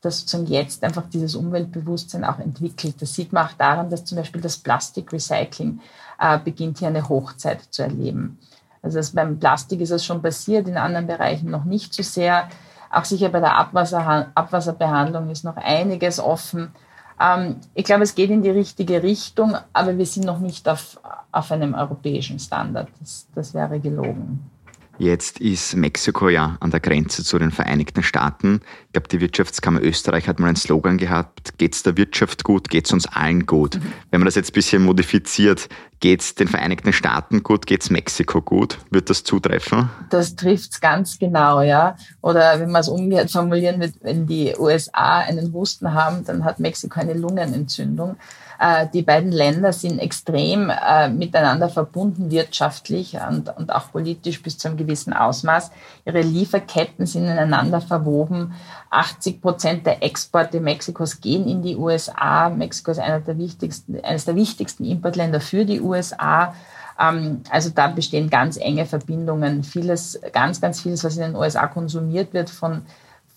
das 0.00 0.20
sozusagen 0.20 0.46
jetzt 0.46 0.84
einfach 0.84 1.04
dieses 1.12 1.34
Umweltbewusstsein 1.34 2.24
auch 2.24 2.38
entwickelt. 2.38 3.00
Das 3.00 3.14
sieht 3.14 3.32
man 3.32 3.46
auch 3.46 3.52
daran, 3.52 3.90
dass 3.90 4.04
zum 4.04 4.18
Beispiel 4.18 4.40
das 4.40 4.58
Plastikrecycling 4.58 5.80
äh, 6.20 6.38
beginnt 6.38 6.78
hier 6.78 6.88
eine 6.88 7.08
Hochzeit 7.08 7.62
zu 7.70 7.82
erleben. 7.82 8.38
Also 8.82 8.98
das, 8.98 9.10
beim 9.10 9.38
Plastik 9.38 9.80
ist 9.80 9.90
es 9.90 10.04
schon 10.04 10.22
passiert, 10.22 10.68
in 10.68 10.76
anderen 10.76 11.06
Bereichen 11.06 11.50
noch 11.50 11.64
nicht 11.64 11.92
so 11.94 12.02
sehr. 12.02 12.48
Auch 12.90 13.04
sicher 13.04 13.28
bei 13.28 13.40
der 13.40 13.56
Abwasser, 13.56 14.30
Abwasserbehandlung 14.34 15.30
ist 15.30 15.44
noch 15.44 15.56
einiges 15.56 16.20
offen. 16.20 16.72
Ähm, 17.20 17.56
ich 17.74 17.84
glaube, 17.84 18.04
es 18.04 18.14
geht 18.14 18.30
in 18.30 18.42
die 18.42 18.50
richtige 18.50 19.02
Richtung, 19.02 19.56
aber 19.72 19.98
wir 19.98 20.06
sind 20.06 20.24
noch 20.24 20.38
nicht 20.38 20.68
auf, 20.68 21.00
auf 21.32 21.50
einem 21.50 21.74
europäischen 21.74 22.38
Standard. 22.38 22.88
Das, 23.00 23.26
das 23.34 23.54
wäre 23.54 23.80
gelogen. 23.80 24.50
Jetzt 24.98 25.38
ist 25.40 25.76
Mexiko 25.76 26.28
ja 26.28 26.56
an 26.60 26.70
der 26.70 26.80
Grenze 26.80 27.22
zu 27.22 27.38
den 27.38 27.50
Vereinigten 27.52 28.02
Staaten. 28.02 28.60
Ich 28.86 28.92
glaube, 28.92 29.08
die 29.08 29.20
Wirtschaftskammer 29.20 29.80
Österreich 29.80 30.26
hat 30.26 30.40
mal 30.40 30.48
einen 30.48 30.56
Slogan 30.56 30.98
gehabt, 30.98 31.56
geht 31.58 31.74
es 31.74 31.84
der 31.84 31.96
Wirtschaft 31.96 32.42
gut, 32.42 32.68
geht 32.68 32.86
es 32.86 32.92
uns 32.92 33.06
allen 33.06 33.46
gut. 33.46 33.78
Wenn 34.10 34.20
man 34.20 34.26
das 34.26 34.34
jetzt 34.34 34.50
ein 34.50 34.54
bisschen 34.54 34.84
modifiziert, 34.84 35.68
Geht 36.00 36.20
es 36.20 36.36
den 36.36 36.46
Vereinigten 36.46 36.92
Staaten 36.92 37.42
gut, 37.42 37.66
geht 37.66 37.82
es 37.82 37.90
Mexiko 37.90 38.40
gut? 38.40 38.78
Wird 38.90 39.10
das 39.10 39.24
zutreffen? 39.24 39.90
Das 40.10 40.36
trifft 40.36 40.70
es 40.70 40.80
ganz 40.80 41.18
genau, 41.18 41.60
ja. 41.60 41.96
Oder 42.20 42.60
wenn 42.60 42.70
man 42.70 42.82
es 42.82 42.88
umgekehrt 42.88 43.32
formulieren 43.32 43.80
wird, 43.80 43.94
wenn 44.02 44.24
die 44.24 44.54
USA 44.56 45.18
einen 45.18 45.52
Husten 45.52 45.94
haben, 45.94 46.24
dann 46.24 46.44
hat 46.44 46.60
Mexiko 46.60 47.00
eine 47.00 47.14
Lungenentzündung. 47.14 48.16
Äh, 48.60 48.86
die 48.92 49.02
beiden 49.02 49.30
Länder 49.30 49.72
sind 49.72 49.98
extrem 50.00 50.70
äh, 50.70 51.08
miteinander 51.08 51.68
verbunden 51.68 52.30
wirtschaftlich 52.30 53.16
und, 53.28 53.56
und 53.56 53.72
auch 53.72 53.92
politisch 53.92 54.42
bis 54.42 54.58
zu 54.58 54.68
einem 54.68 54.76
gewissen 54.76 55.12
Ausmaß. 55.12 55.70
Ihre 56.04 56.20
Lieferketten 56.20 57.06
sind 57.06 57.24
ineinander 57.24 57.80
verwoben. 57.80 58.54
80 58.90 59.40
Prozent 59.40 59.86
der 59.86 60.02
Exporte 60.02 60.60
Mexikos 60.60 61.20
gehen 61.20 61.46
in 61.48 61.62
die 61.62 61.76
USA. 61.76 62.48
Mexiko 62.48 62.90
ist 62.90 62.98
einer 62.98 63.20
der 63.20 63.38
wichtigsten, 63.38 64.00
eines 64.02 64.24
der 64.24 64.34
wichtigsten 64.34 64.84
Importländer 64.84 65.40
für 65.40 65.64
die 65.64 65.80
USA. 65.80 66.54
Ähm, 66.98 67.42
also 67.50 67.70
da 67.70 67.86
bestehen 67.88 68.28
ganz 68.28 68.56
enge 68.56 68.86
Verbindungen. 68.86 69.62
Vieles, 69.62 70.20
ganz, 70.32 70.60
ganz 70.60 70.80
vieles, 70.80 71.04
was 71.04 71.16
in 71.16 71.22
den 71.22 71.36
USA 71.36 71.68
konsumiert 71.68 72.34
wird 72.34 72.50
von 72.50 72.82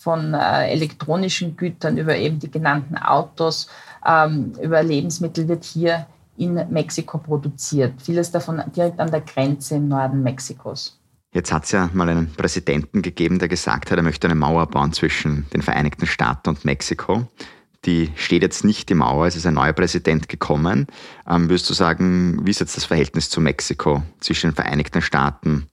von 0.01 0.33
äh, 0.33 0.71
elektronischen 0.71 1.55
Gütern 1.55 1.97
über 1.97 2.15
eben 2.15 2.39
die 2.39 2.49
genannten 2.49 2.97
Autos, 2.97 3.69
ähm, 4.05 4.53
über 4.61 4.81
Lebensmittel 4.81 5.47
wird 5.47 5.63
hier 5.63 6.07
in 6.37 6.55
Mexiko 6.71 7.19
produziert. 7.19 8.01
Vieles 8.01 8.31
davon 8.31 8.63
direkt 8.75 8.99
an 8.99 9.11
der 9.11 9.21
Grenze 9.21 9.75
im 9.75 9.89
Norden 9.89 10.23
Mexikos. 10.23 10.97
Jetzt 11.33 11.53
hat 11.53 11.65
es 11.65 11.71
ja 11.71 11.89
mal 11.93 12.09
einen 12.09 12.33
Präsidenten 12.33 13.03
gegeben, 13.03 13.37
der 13.37 13.47
gesagt 13.47 13.91
hat, 13.91 13.97
er 13.97 14.03
möchte 14.03 14.27
eine 14.27 14.35
Mauer 14.35 14.65
bauen 14.67 14.91
zwischen 14.91 15.45
den 15.53 15.61
Vereinigten 15.61 16.07
Staaten 16.07 16.49
und 16.49 16.65
Mexiko. 16.65 17.27
Die 17.85 18.11
steht 18.15 18.41
jetzt 18.41 18.65
nicht 18.65 18.89
die 18.89 18.95
Mauer, 18.95 19.27
es 19.27 19.35
ist 19.35 19.45
ein 19.45 19.53
neuer 19.53 19.73
Präsident 19.73 20.29
gekommen. 20.29 20.87
Ähm, 21.29 21.47
würdest 21.47 21.69
du 21.69 21.73
sagen, 21.73 22.39
wie 22.43 22.49
ist 22.49 22.59
jetzt 22.59 22.75
das 22.75 22.85
Verhältnis 22.85 23.29
zu 23.29 23.39
Mexiko 23.39 24.01
zwischen 24.19 24.49
den 24.49 24.55
Vereinigten 24.55 25.01
Staaten 25.01 25.67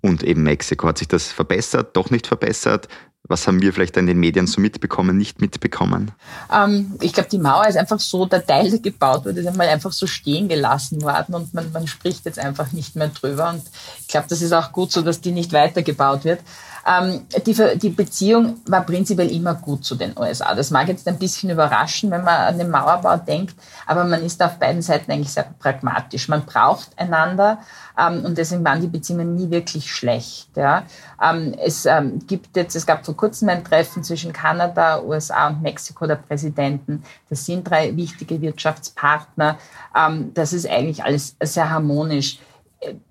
und 0.00 0.22
eben 0.22 0.44
Mexiko? 0.44 0.86
Hat 0.86 0.98
sich 0.98 1.08
das 1.08 1.32
verbessert, 1.32 1.96
doch 1.96 2.10
nicht 2.10 2.28
verbessert? 2.28 2.88
Was 3.32 3.46
haben 3.46 3.62
wir 3.62 3.72
vielleicht 3.72 3.96
in 3.96 4.06
den 4.06 4.20
Medien 4.20 4.46
so 4.46 4.60
mitbekommen, 4.60 5.16
nicht 5.16 5.40
mitbekommen? 5.40 6.10
Ähm, 6.54 6.98
ich 7.00 7.14
glaube, 7.14 7.30
die 7.30 7.38
Mauer 7.38 7.66
ist 7.66 7.78
einfach 7.78 7.98
so, 7.98 8.26
der 8.26 8.44
Teil, 8.44 8.68
der 8.68 8.80
gebaut 8.80 9.24
wurde, 9.24 9.40
ist 9.40 9.46
einmal 9.46 9.70
einfach 9.70 9.90
so 9.90 10.06
stehen 10.06 10.48
gelassen 10.48 11.00
worden 11.00 11.34
und 11.34 11.54
man, 11.54 11.72
man 11.72 11.86
spricht 11.86 12.26
jetzt 12.26 12.38
einfach 12.38 12.72
nicht 12.72 12.94
mehr 12.94 13.08
drüber. 13.08 13.48
Und 13.48 13.62
ich 14.02 14.08
glaube, 14.08 14.26
das 14.28 14.42
ist 14.42 14.52
auch 14.52 14.70
gut 14.70 14.92
so, 14.92 15.00
dass 15.00 15.22
die 15.22 15.32
nicht 15.32 15.54
weitergebaut 15.54 16.26
wird. 16.26 16.40
Ähm, 16.86 17.26
die, 17.46 17.78
die 17.78 17.88
Beziehung 17.90 18.60
war 18.66 18.84
prinzipiell 18.84 19.30
immer 19.30 19.54
gut 19.54 19.84
zu 19.84 19.94
den 19.94 20.16
USA. 20.18 20.54
Das 20.54 20.70
mag 20.70 20.88
jetzt 20.88 21.06
ein 21.06 21.18
bisschen 21.18 21.50
überraschen, 21.50 22.10
wenn 22.10 22.24
man 22.24 22.34
an 22.34 22.58
den 22.58 22.70
Mauerbau 22.70 23.16
denkt, 23.16 23.54
aber 23.86 24.04
man 24.04 24.22
ist 24.22 24.42
auf 24.42 24.58
beiden 24.58 24.82
Seiten 24.82 25.10
eigentlich 25.12 25.32
sehr 25.32 25.46
pragmatisch. 25.58 26.28
Man 26.28 26.44
braucht 26.44 26.90
einander 26.96 27.58
ähm, 27.98 28.24
und 28.24 28.36
deswegen 28.38 28.64
waren 28.64 28.80
die 28.80 28.88
Beziehungen 28.88 29.34
nie 29.34 29.50
wirklich 29.50 29.92
schlecht. 29.92 30.48
Ja. 30.56 30.84
Ähm, 31.22 31.54
es 31.62 31.86
ähm, 31.86 32.20
gibt 32.26 32.56
jetzt, 32.56 32.74
es 32.74 32.86
gab 32.86 33.04
vor 33.04 33.16
kurzem 33.16 33.48
ein 33.48 33.64
Treffen 33.64 34.02
zwischen 34.02 34.32
Kanada, 34.32 35.00
USA 35.02 35.48
und 35.48 35.62
Mexiko 35.62 36.06
der 36.06 36.16
Präsidenten. 36.16 37.04
Das 37.28 37.46
sind 37.46 37.68
drei 37.68 37.96
wichtige 37.96 38.40
Wirtschaftspartner. 38.40 39.58
Ähm, 39.96 40.32
das 40.34 40.52
ist 40.52 40.68
eigentlich 40.68 41.04
alles 41.04 41.36
sehr 41.40 41.70
harmonisch 41.70 42.38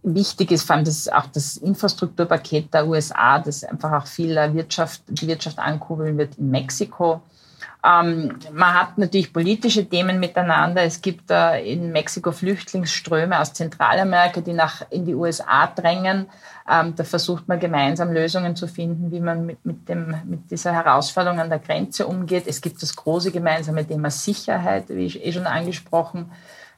wichtig 0.04 0.52
ist 0.52 0.64
vor 0.64 0.76
allem 0.76 0.86
das 0.86 1.08
auch 1.08 1.28
das 1.28 1.58
Infrastrukturpaket 1.58 2.74
der 2.74 2.88
USA, 2.88 3.40
das 3.40 3.64
einfach 3.64 3.92
auch 3.92 4.08
viel 4.08 4.36
Wirtschaft, 4.54 5.04
die 5.08 5.28
Wirtschaft 5.28 5.60
ankurbeln 5.60 6.18
wird 6.18 6.38
in 6.38 6.50
Mexiko. 6.50 7.22
Ähm, 7.84 8.38
man 8.52 8.74
hat 8.76 8.98
natürlich 9.00 9.34
politische 9.34 9.88
Themen 9.88 10.20
miteinander. 10.20 10.84
Es 10.84 11.02
gibt 11.02 11.32
äh, 11.32 11.64
in 11.64 11.92
Mexiko 11.92 12.32
Flüchtlingsströme 12.32 13.40
aus 13.40 13.54
Zentralamerika, 13.54 14.42
die 14.42 14.54
nach 14.54 14.84
in 14.92 15.06
die 15.06 15.16
USA 15.16 15.66
drängen. 15.66 16.28
Ähm, 16.70 16.94
da 16.96 17.04
versucht 17.04 17.48
man 17.48 17.60
gemeinsam 17.60 18.12
Lösungen 18.12 18.56
zu 18.56 18.68
finden, 18.68 19.12
wie 19.12 19.20
man 19.20 19.48
mit, 19.48 19.66
mit, 19.66 19.90
dem, 19.90 20.16
mit 20.26 20.52
dieser 20.52 20.74
Herausforderung 20.74 21.40
an 21.40 21.50
der 21.50 21.58
Grenze 21.58 22.06
umgeht. 22.06 22.44
Es 22.46 22.62
gibt 22.62 22.82
das 22.84 22.96
große 22.96 23.32
gemeinsame 23.32 23.86
Thema 23.86 24.12
Sicherheit, 24.12 24.90
wie 24.90 25.06
ich 25.06 25.26
eh 25.26 25.32
schon 25.32 25.48
angesprochen 25.48 26.32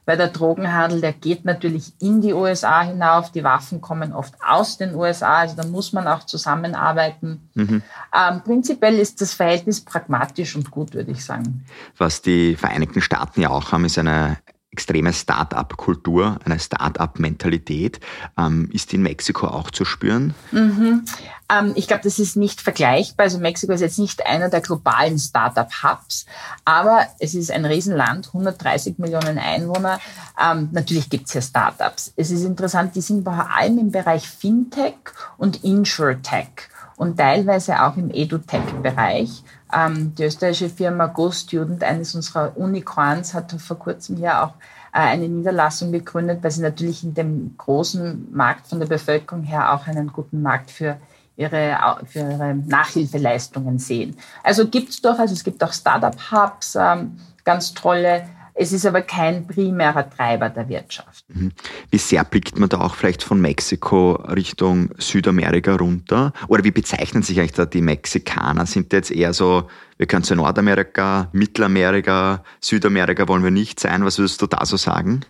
weil 0.06 0.16
der 0.16 0.28
Drogenhandel, 0.28 1.00
der 1.00 1.12
geht 1.12 1.44
natürlich 1.44 1.92
in 2.00 2.20
die 2.20 2.32
USA 2.32 2.82
hinauf. 2.82 3.32
Die 3.32 3.44
Waffen 3.44 3.80
kommen 3.80 4.12
oft 4.12 4.34
aus 4.46 4.76
den 4.76 4.94
USA, 4.94 5.38
also 5.38 5.56
da 5.56 5.66
muss 5.66 5.92
man 5.92 6.06
auch 6.06 6.24
zusammenarbeiten. 6.24 7.48
Mhm. 7.54 7.82
Ähm, 8.14 8.42
prinzipiell 8.44 8.98
ist 8.98 9.20
das 9.20 9.34
Verhältnis 9.34 9.80
pragmatisch 9.80 10.56
und 10.56 10.70
gut, 10.70 10.94
würde 10.94 11.10
ich 11.10 11.24
sagen. 11.24 11.64
Was 11.96 12.22
die 12.22 12.56
Vereinigten 12.56 13.00
Staaten 13.00 13.40
ja 13.40 13.50
auch 13.50 13.72
haben, 13.72 13.84
ist 13.84 13.98
eine 13.98 14.38
extreme 14.74 15.12
Start-up-Kultur, 15.12 16.40
eine 16.44 16.58
Start-up-Mentalität. 16.58 18.00
Ähm, 18.36 18.68
ist 18.72 18.92
in 18.92 19.02
Mexiko 19.02 19.46
auch 19.46 19.70
zu 19.70 19.84
spüren? 19.84 20.34
Mhm. 20.50 21.04
Ähm, 21.48 21.72
ich 21.76 21.86
glaube, 21.86 22.02
das 22.02 22.18
ist 22.18 22.34
nicht 22.36 22.60
vergleichbar. 22.60 23.24
Also 23.24 23.38
Mexiko 23.38 23.72
ist 23.72 23.82
jetzt 23.82 24.00
nicht 24.00 24.26
einer 24.26 24.48
der 24.48 24.62
globalen 24.62 25.16
Start-up-Hubs, 25.16 26.26
aber 26.64 27.06
es 27.20 27.34
ist 27.34 27.52
ein 27.52 27.64
Riesenland, 27.64 28.26
130 28.26 28.98
Millionen 28.98 29.38
Einwohner. 29.38 30.00
Ähm, 30.42 30.70
natürlich 30.72 31.08
gibt 31.08 31.26
es 31.26 31.32
hier 31.32 31.42
Start-ups. 31.42 32.12
Es 32.16 32.32
ist 32.32 32.42
interessant, 32.42 32.96
die 32.96 33.00
sind 33.00 33.22
vor 33.22 33.48
allem 33.56 33.78
im 33.78 33.92
Bereich 33.92 34.28
Fintech 34.28 34.96
und 35.38 35.62
Insurtech 35.62 36.48
und 36.96 37.16
teilweise 37.16 37.80
auch 37.80 37.96
im 37.96 38.10
EduTech-Bereich. 38.10 39.44
Ähm, 39.74 40.14
die 40.14 40.24
österreichische 40.24 40.70
Firma 40.70 41.06
GoStudent, 41.06 41.82
eines 41.82 42.14
unserer 42.14 42.56
Unicorns, 42.56 43.34
hat 43.34 43.52
vor 43.52 43.78
kurzem 43.78 44.16
hier 44.16 44.42
auch 44.42 44.54
äh, 44.92 44.98
eine 44.98 45.28
Niederlassung 45.28 45.90
gegründet, 45.90 46.38
weil 46.42 46.50
sie 46.50 46.62
natürlich 46.62 47.02
in 47.02 47.14
dem 47.14 47.54
großen 47.58 48.28
Markt 48.32 48.68
von 48.68 48.78
der 48.78 48.86
Bevölkerung 48.86 49.42
her 49.42 49.74
auch 49.74 49.86
einen 49.86 50.12
guten 50.12 50.42
Markt 50.42 50.70
für 50.70 50.96
ihre, 51.36 51.76
für 52.06 52.20
ihre 52.20 52.54
Nachhilfeleistungen 52.54 53.78
sehen. 53.78 54.16
Also 54.42 54.68
gibt 54.68 54.90
es 54.90 55.02
doch, 55.02 55.18
also 55.18 55.34
es 55.34 55.42
gibt 55.42 55.62
auch 55.64 55.72
Startup-Hubs, 55.72 56.76
ähm, 56.76 57.18
ganz 57.44 57.74
tolle 57.74 58.24
es 58.56 58.72
ist 58.72 58.86
aber 58.86 59.02
kein 59.02 59.46
primärer 59.48 60.08
Treiber 60.08 60.48
der 60.48 60.68
Wirtschaft. 60.68 61.24
Mhm. 61.28 61.52
Wie 61.90 61.98
sehr 61.98 62.22
blickt 62.22 62.56
man 62.58 62.68
da 62.68 62.80
auch 62.80 62.94
vielleicht 62.94 63.24
von 63.24 63.40
Mexiko 63.40 64.12
Richtung 64.12 64.90
Südamerika 64.96 65.74
runter? 65.74 66.32
Oder 66.46 66.62
wie 66.62 66.70
bezeichnen 66.70 67.24
sich 67.24 67.40
eigentlich 67.40 67.52
da 67.52 67.66
die 67.66 67.82
Mexikaner? 67.82 68.64
Sind 68.66 68.92
die 68.92 68.96
jetzt 68.96 69.10
eher 69.10 69.32
so, 69.32 69.68
wir 69.98 70.06
können 70.06 70.22
zu 70.22 70.36
Nordamerika, 70.36 71.28
Mittelamerika, 71.32 72.44
Südamerika 72.60 73.26
wollen 73.26 73.42
wir 73.42 73.50
nicht 73.50 73.80
sein? 73.80 74.04
Was 74.04 74.18
würdest 74.18 74.40
du 74.40 74.46
da 74.46 74.64
so 74.64 74.76
sagen? 74.76 75.24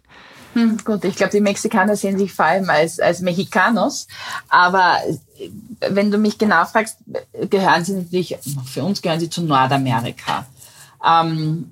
Hm, 0.53 0.79
gut, 0.85 1.05
ich 1.05 1.17
glaube, 1.17 1.33
die 1.33 1.41
Mexikaner 1.41 1.97
sehen 1.97 2.19
sich 2.19 2.33
vor 2.33 2.45
allem 2.45 2.69
als, 2.69 3.01
als 3.01 3.21
Mexicanos. 3.21 4.07
Aber 4.51 4.99
wenn 5.81 6.11
du 6.11 6.19
mich 6.19 6.37
genau 6.37 6.67
fragst, 6.67 6.99
gehören 7.49 7.85
sie 7.85 7.95
natürlich, 7.95 8.37
für 8.67 8.85
uns 8.85 9.01
gehören 9.01 9.19
sie 9.19 9.31
zu 9.31 9.43
Nordamerika. 9.43 10.47
Ähm, 11.03 11.71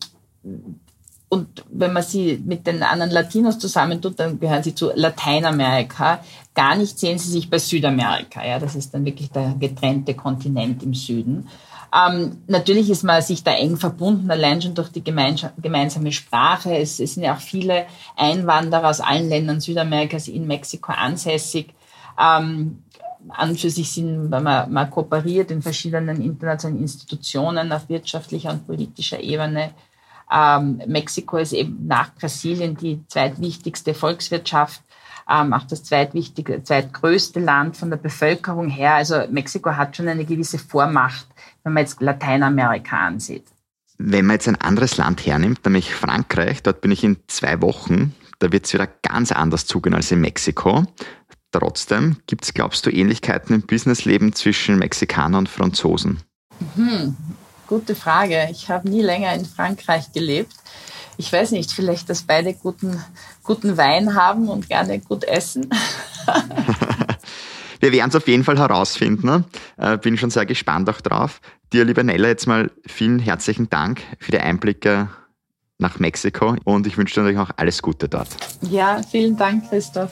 und 1.32 1.64
wenn 1.70 1.94
man 1.94 2.02
sie 2.02 2.42
mit 2.44 2.66
den 2.66 2.82
anderen 2.82 3.10
Latinos 3.10 3.58
zusammentut, 3.58 4.20
dann 4.20 4.38
gehören 4.38 4.62
sie 4.62 4.74
zu 4.74 4.90
Lateinamerika. 4.94 6.20
Gar 6.54 6.76
nicht 6.76 6.98
sehen 6.98 7.16
sie 7.16 7.30
sich 7.30 7.48
bei 7.48 7.58
Südamerika. 7.58 8.46
Ja, 8.46 8.58
das 8.58 8.74
ist 8.74 8.92
dann 8.92 9.06
wirklich 9.06 9.30
der 9.30 9.54
getrennte 9.58 10.12
Kontinent 10.12 10.82
im 10.82 10.92
Süden. 10.92 11.48
Ähm, 11.90 12.42
natürlich 12.48 12.90
ist 12.90 13.02
man 13.02 13.22
sich 13.22 13.42
da 13.42 13.52
eng 13.52 13.78
verbunden, 13.78 14.30
allein 14.30 14.60
schon 14.60 14.74
durch 14.74 14.90
die 14.90 15.02
gemeinsame 15.02 16.12
Sprache. 16.12 16.76
Es, 16.76 17.00
es, 17.00 17.14
sind 17.14 17.22
ja 17.22 17.34
auch 17.34 17.40
viele 17.40 17.86
Einwanderer 18.14 18.90
aus 18.90 19.00
allen 19.00 19.30
Ländern 19.30 19.62
Südamerikas 19.62 20.28
in 20.28 20.46
Mexiko 20.46 20.92
ansässig. 20.92 21.72
Ähm, 22.20 22.82
an 23.30 23.56
für 23.56 23.70
sich 23.70 23.90
sind, 23.90 24.30
wenn 24.30 24.42
man, 24.42 24.70
man 24.70 24.90
kooperiert 24.90 25.50
in 25.50 25.62
verschiedenen 25.62 26.20
internationalen 26.20 26.82
Institutionen 26.82 27.72
auf 27.72 27.88
wirtschaftlicher 27.88 28.50
und 28.50 28.66
politischer 28.66 29.20
Ebene 29.20 29.70
ähm, 30.32 30.80
Mexiko 30.86 31.36
ist 31.38 31.52
eben 31.52 31.86
nach 31.86 32.14
Brasilien 32.14 32.76
die 32.76 33.04
zweitwichtigste 33.08 33.94
Volkswirtschaft, 33.94 34.82
ähm, 35.28 35.52
auch 35.52 35.64
das 35.64 35.84
zweitwichtige, 35.84 36.62
zweitgrößte 36.64 37.40
Land 37.40 37.76
von 37.76 37.90
der 37.90 37.98
Bevölkerung 37.98 38.68
her. 38.68 38.94
Also 38.94 39.22
Mexiko 39.30 39.76
hat 39.76 39.96
schon 39.96 40.08
eine 40.08 40.24
gewisse 40.24 40.58
Vormacht, 40.58 41.26
wenn 41.62 41.74
man 41.74 41.82
jetzt 41.82 42.00
Lateinamerika 42.00 42.96
ansieht. 42.98 43.44
Wenn 43.98 44.26
man 44.26 44.34
jetzt 44.34 44.48
ein 44.48 44.60
anderes 44.60 44.96
Land 44.96 45.24
hernimmt, 45.24 45.64
nämlich 45.64 45.94
Frankreich, 45.94 46.62
dort 46.62 46.80
bin 46.80 46.90
ich 46.90 47.04
in 47.04 47.18
zwei 47.28 47.60
Wochen, 47.60 48.14
da 48.38 48.50
wird 48.50 48.66
es 48.66 48.72
wieder 48.72 48.88
ganz 49.02 49.30
anders 49.30 49.66
zugehen 49.66 49.94
als 49.94 50.10
in 50.10 50.20
Mexiko. 50.20 50.84
Trotzdem 51.52 52.16
gibt 52.26 52.44
es, 52.44 52.54
glaubst 52.54 52.86
du, 52.86 52.90
Ähnlichkeiten 52.90 53.54
im 53.54 53.62
Businessleben 53.62 54.32
zwischen 54.32 54.78
Mexikanern 54.78 55.40
und 55.40 55.48
Franzosen? 55.48 56.22
Mhm. 56.74 57.16
Gute 57.72 57.94
Frage. 57.94 58.48
Ich 58.50 58.68
habe 58.68 58.86
nie 58.86 59.00
länger 59.00 59.32
in 59.34 59.46
Frankreich 59.46 60.12
gelebt. 60.12 60.52
Ich 61.16 61.32
weiß 61.32 61.52
nicht, 61.52 61.72
vielleicht, 61.72 62.10
dass 62.10 62.22
beide 62.22 62.52
guten, 62.52 63.02
guten 63.42 63.78
Wein 63.78 64.14
haben 64.14 64.50
und 64.50 64.68
gerne 64.68 64.98
gut 64.98 65.24
essen. 65.24 65.70
Wir 67.80 67.92
werden 67.92 68.10
es 68.10 68.14
auf 68.14 68.28
jeden 68.28 68.44
Fall 68.44 68.58
herausfinden. 68.58 69.26
Ne? 69.26 69.44
Äh, 69.78 69.96
bin 69.96 70.18
schon 70.18 70.28
sehr 70.28 70.44
gespannt 70.44 70.90
auch 70.90 71.00
drauf. 71.00 71.40
Dir, 71.72 71.86
liebe 71.86 72.04
Nella, 72.04 72.28
jetzt 72.28 72.46
mal 72.46 72.70
vielen 72.84 73.18
herzlichen 73.18 73.70
Dank 73.70 74.02
für 74.18 74.32
die 74.32 74.40
Einblicke 74.40 75.08
nach 75.78 75.98
Mexiko 75.98 76.56
und 76.64 76.86
ich 76.86 76.98
wünsche 76.98 77.14
dir 77.14 77.20
natürlich 77.22 77.40
auch 77.40 77.54
alles 77.56 77.80
Gute 77.80 78.06
dort. 78.06 78.28
Ja, 78.60 79.00
vielen 79.10 79.38
Dank, 79.38 79.70
Christoph. 79.70 80.10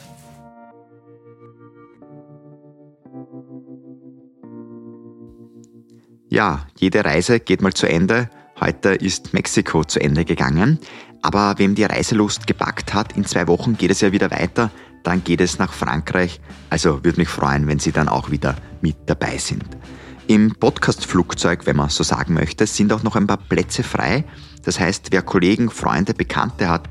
Ja, 6.31 6.65
jede 6.77 7.03
Reise 7.03 7.41
geht 7.41 7.61
mal 7.61 7.73
zu 7.73 7.87
Ende. 7.87 8.29
Heute 8.57 8.91
ist 8.93 9.33
Mexiko 9.33 9.83
zu 9.83 9.99
Ende 9.99 10.23
gegangen. 10.23 10.79
Aber 11.21 11.55
wem 11.57 11.75
die 11.75 11.83
Reiselust 11.83 12.47
gepackt 12.47 12.93
hat, 12.93 13.17
in 13.17 13.25
zwei 13.25 13.49
Wochen 13.49 13.75
geht 13.75 13.91
es 13.91 13.99
ja 13.99 14.13
wieder 14.13 14.31
weiter. 14.31 14.71
Dann 15.03 15.25
geht 15.25 15.41
es 15.41 15.59
nach 15.59 15.73
Frankreich. 15.73 16.39
Also 16.69 17.03
würde 17.03 17.19
mich 17.19 17.27
freuen, 17.27 17.67
wenn 17.67 17.79
Sie 17.79 17.91
dann 17.91 18.07
auch 18.07 18.31
wieder 18.31 18.55
mit 18.79 18.95
dabei 19.07 19.37
sind. 19.39 19.65
Im 20.27 20.55
Podcast-Flugzeug, 20.55 21.65
wenn 21.65 21.75
man 21.75 21.89
so 21.89 22.01
sagen 22.01 22.33
möchte, 22.33 22.65
sind 22.65 22.93
auch 22.93 23.03
noch 23.03 23.17
ein 23.17 23.27
paar 23.27 23.35
Plätze 23.35 23.83
frei. 23.83 24.23
Das 24.63 24.79
heißt, 24.79 25.07
wer 25.11 25.23
Kollegen, 25.23 25.69
Freunde, 25.69 26.13
Bekannte 26.13 26.69
hat, 26.69 26.89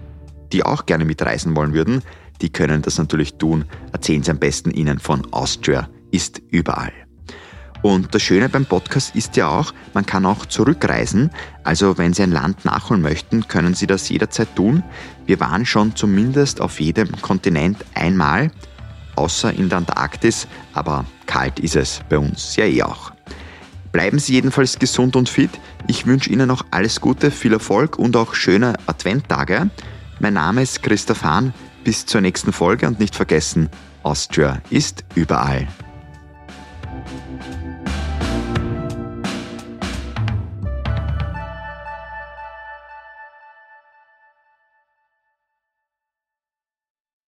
die 0.53 0.65
auch 0.65 0.85
gerne 0.85 1.07
mitreisen 1.07 1.57
wollen 1.57 1.73
würden, 1.73 2.03
die 2.43 2.51
können 2.51 2.83
das 2.83 2.99
natürlich 2.99 3.39
tun. 3.39 3.65
Erzählen 3.91 4.23
Sie 4.23 4.33
am 4.33 4.39
besten 4.39 4.71
Ihnen 4.71 4.99
von 4.99 5.33
Austria 5.33 5.89
ist 6.11 6.43
überall. 6.51 6.93
Und 7.83 8.15
das 8.15 8.23
Schöne 8.23 8.49
beim 8.49 8.67
Podcast 8.67 9.17
ist 9.17 9.37
ja 9.37 9.49
auch, 9.49 9.73
man 9.95 10.05
kann 10.05 10.27
auch 10.27 10.45
zurückreisen. 10.47 11.31
Also 11.65 11.97
wenn 11.97 12.13
Sie 12.13 12.23
ein 12.23 12.33
Land 12.33 12.65
nachholen 12.65 13.03
möchten, 13.03 13.49
können 13.49 13.75
Sie 13.75 13.87
das 13.87 14.09
jederzeit 14.09 14.55
tun. 14.55 14.83
Wir 15.27 15.41
waren 15.41 15.65
schon 15.65 15.97
zumindest 15.97 16.61
auf 16.61 16.81
jedem 16.81 17.11
Kontinent 17.23 17.79
einmal, 17.95 18.51
außer 19.17 19.53
in 19.53 19.69
der 19.69 19.79
Antarktis, 19.79 20.47
aber 20.75 21.05
kalt 21.27 21.59
ist 21.61 21.77
es 21.77 22.01
bei 22.09 22.19
uns 22.19 22.57
ja 22.57 22.67
eh 22.67 22.83
auch. 22.83 23.13
Bleiben 23.93 24.19
Sie 24.19 24.35
jedenfalls 24.35 24.79
gesund 24.79 25.17
und 25.17 25.29
fit. 25.29 25.51
Ich 25.87 26.07
wünsche 26.07 26.31
Ihnen 26.31 26.49
noch 26.49 26.65
alles 26.71 27.01
Gute, 27.01 27.31
viel 27.31 27.53
Erfolg 27.53 27.99
und 27.99 28.15
auch 28.15 28.35
schöne 28.35 28.75
Adventtage. 28.87 29.69
Mein 30.21 30.35
Name 30.35 30.63
ist 30.63 30.83
Christoph 30.83 31.25
Hahn. 31.25 31.55
Bis 31.83 32.05
zur 32.05 32.21
nächsten 32.21 32.53
Folge 32.53 32.87
und 32.87 33.01
nicht 33.01 33.17
vergessen, 33.17 33.71
Austria 34.03 34.61
ist 34.69 35.03
überall. 35.15 35.67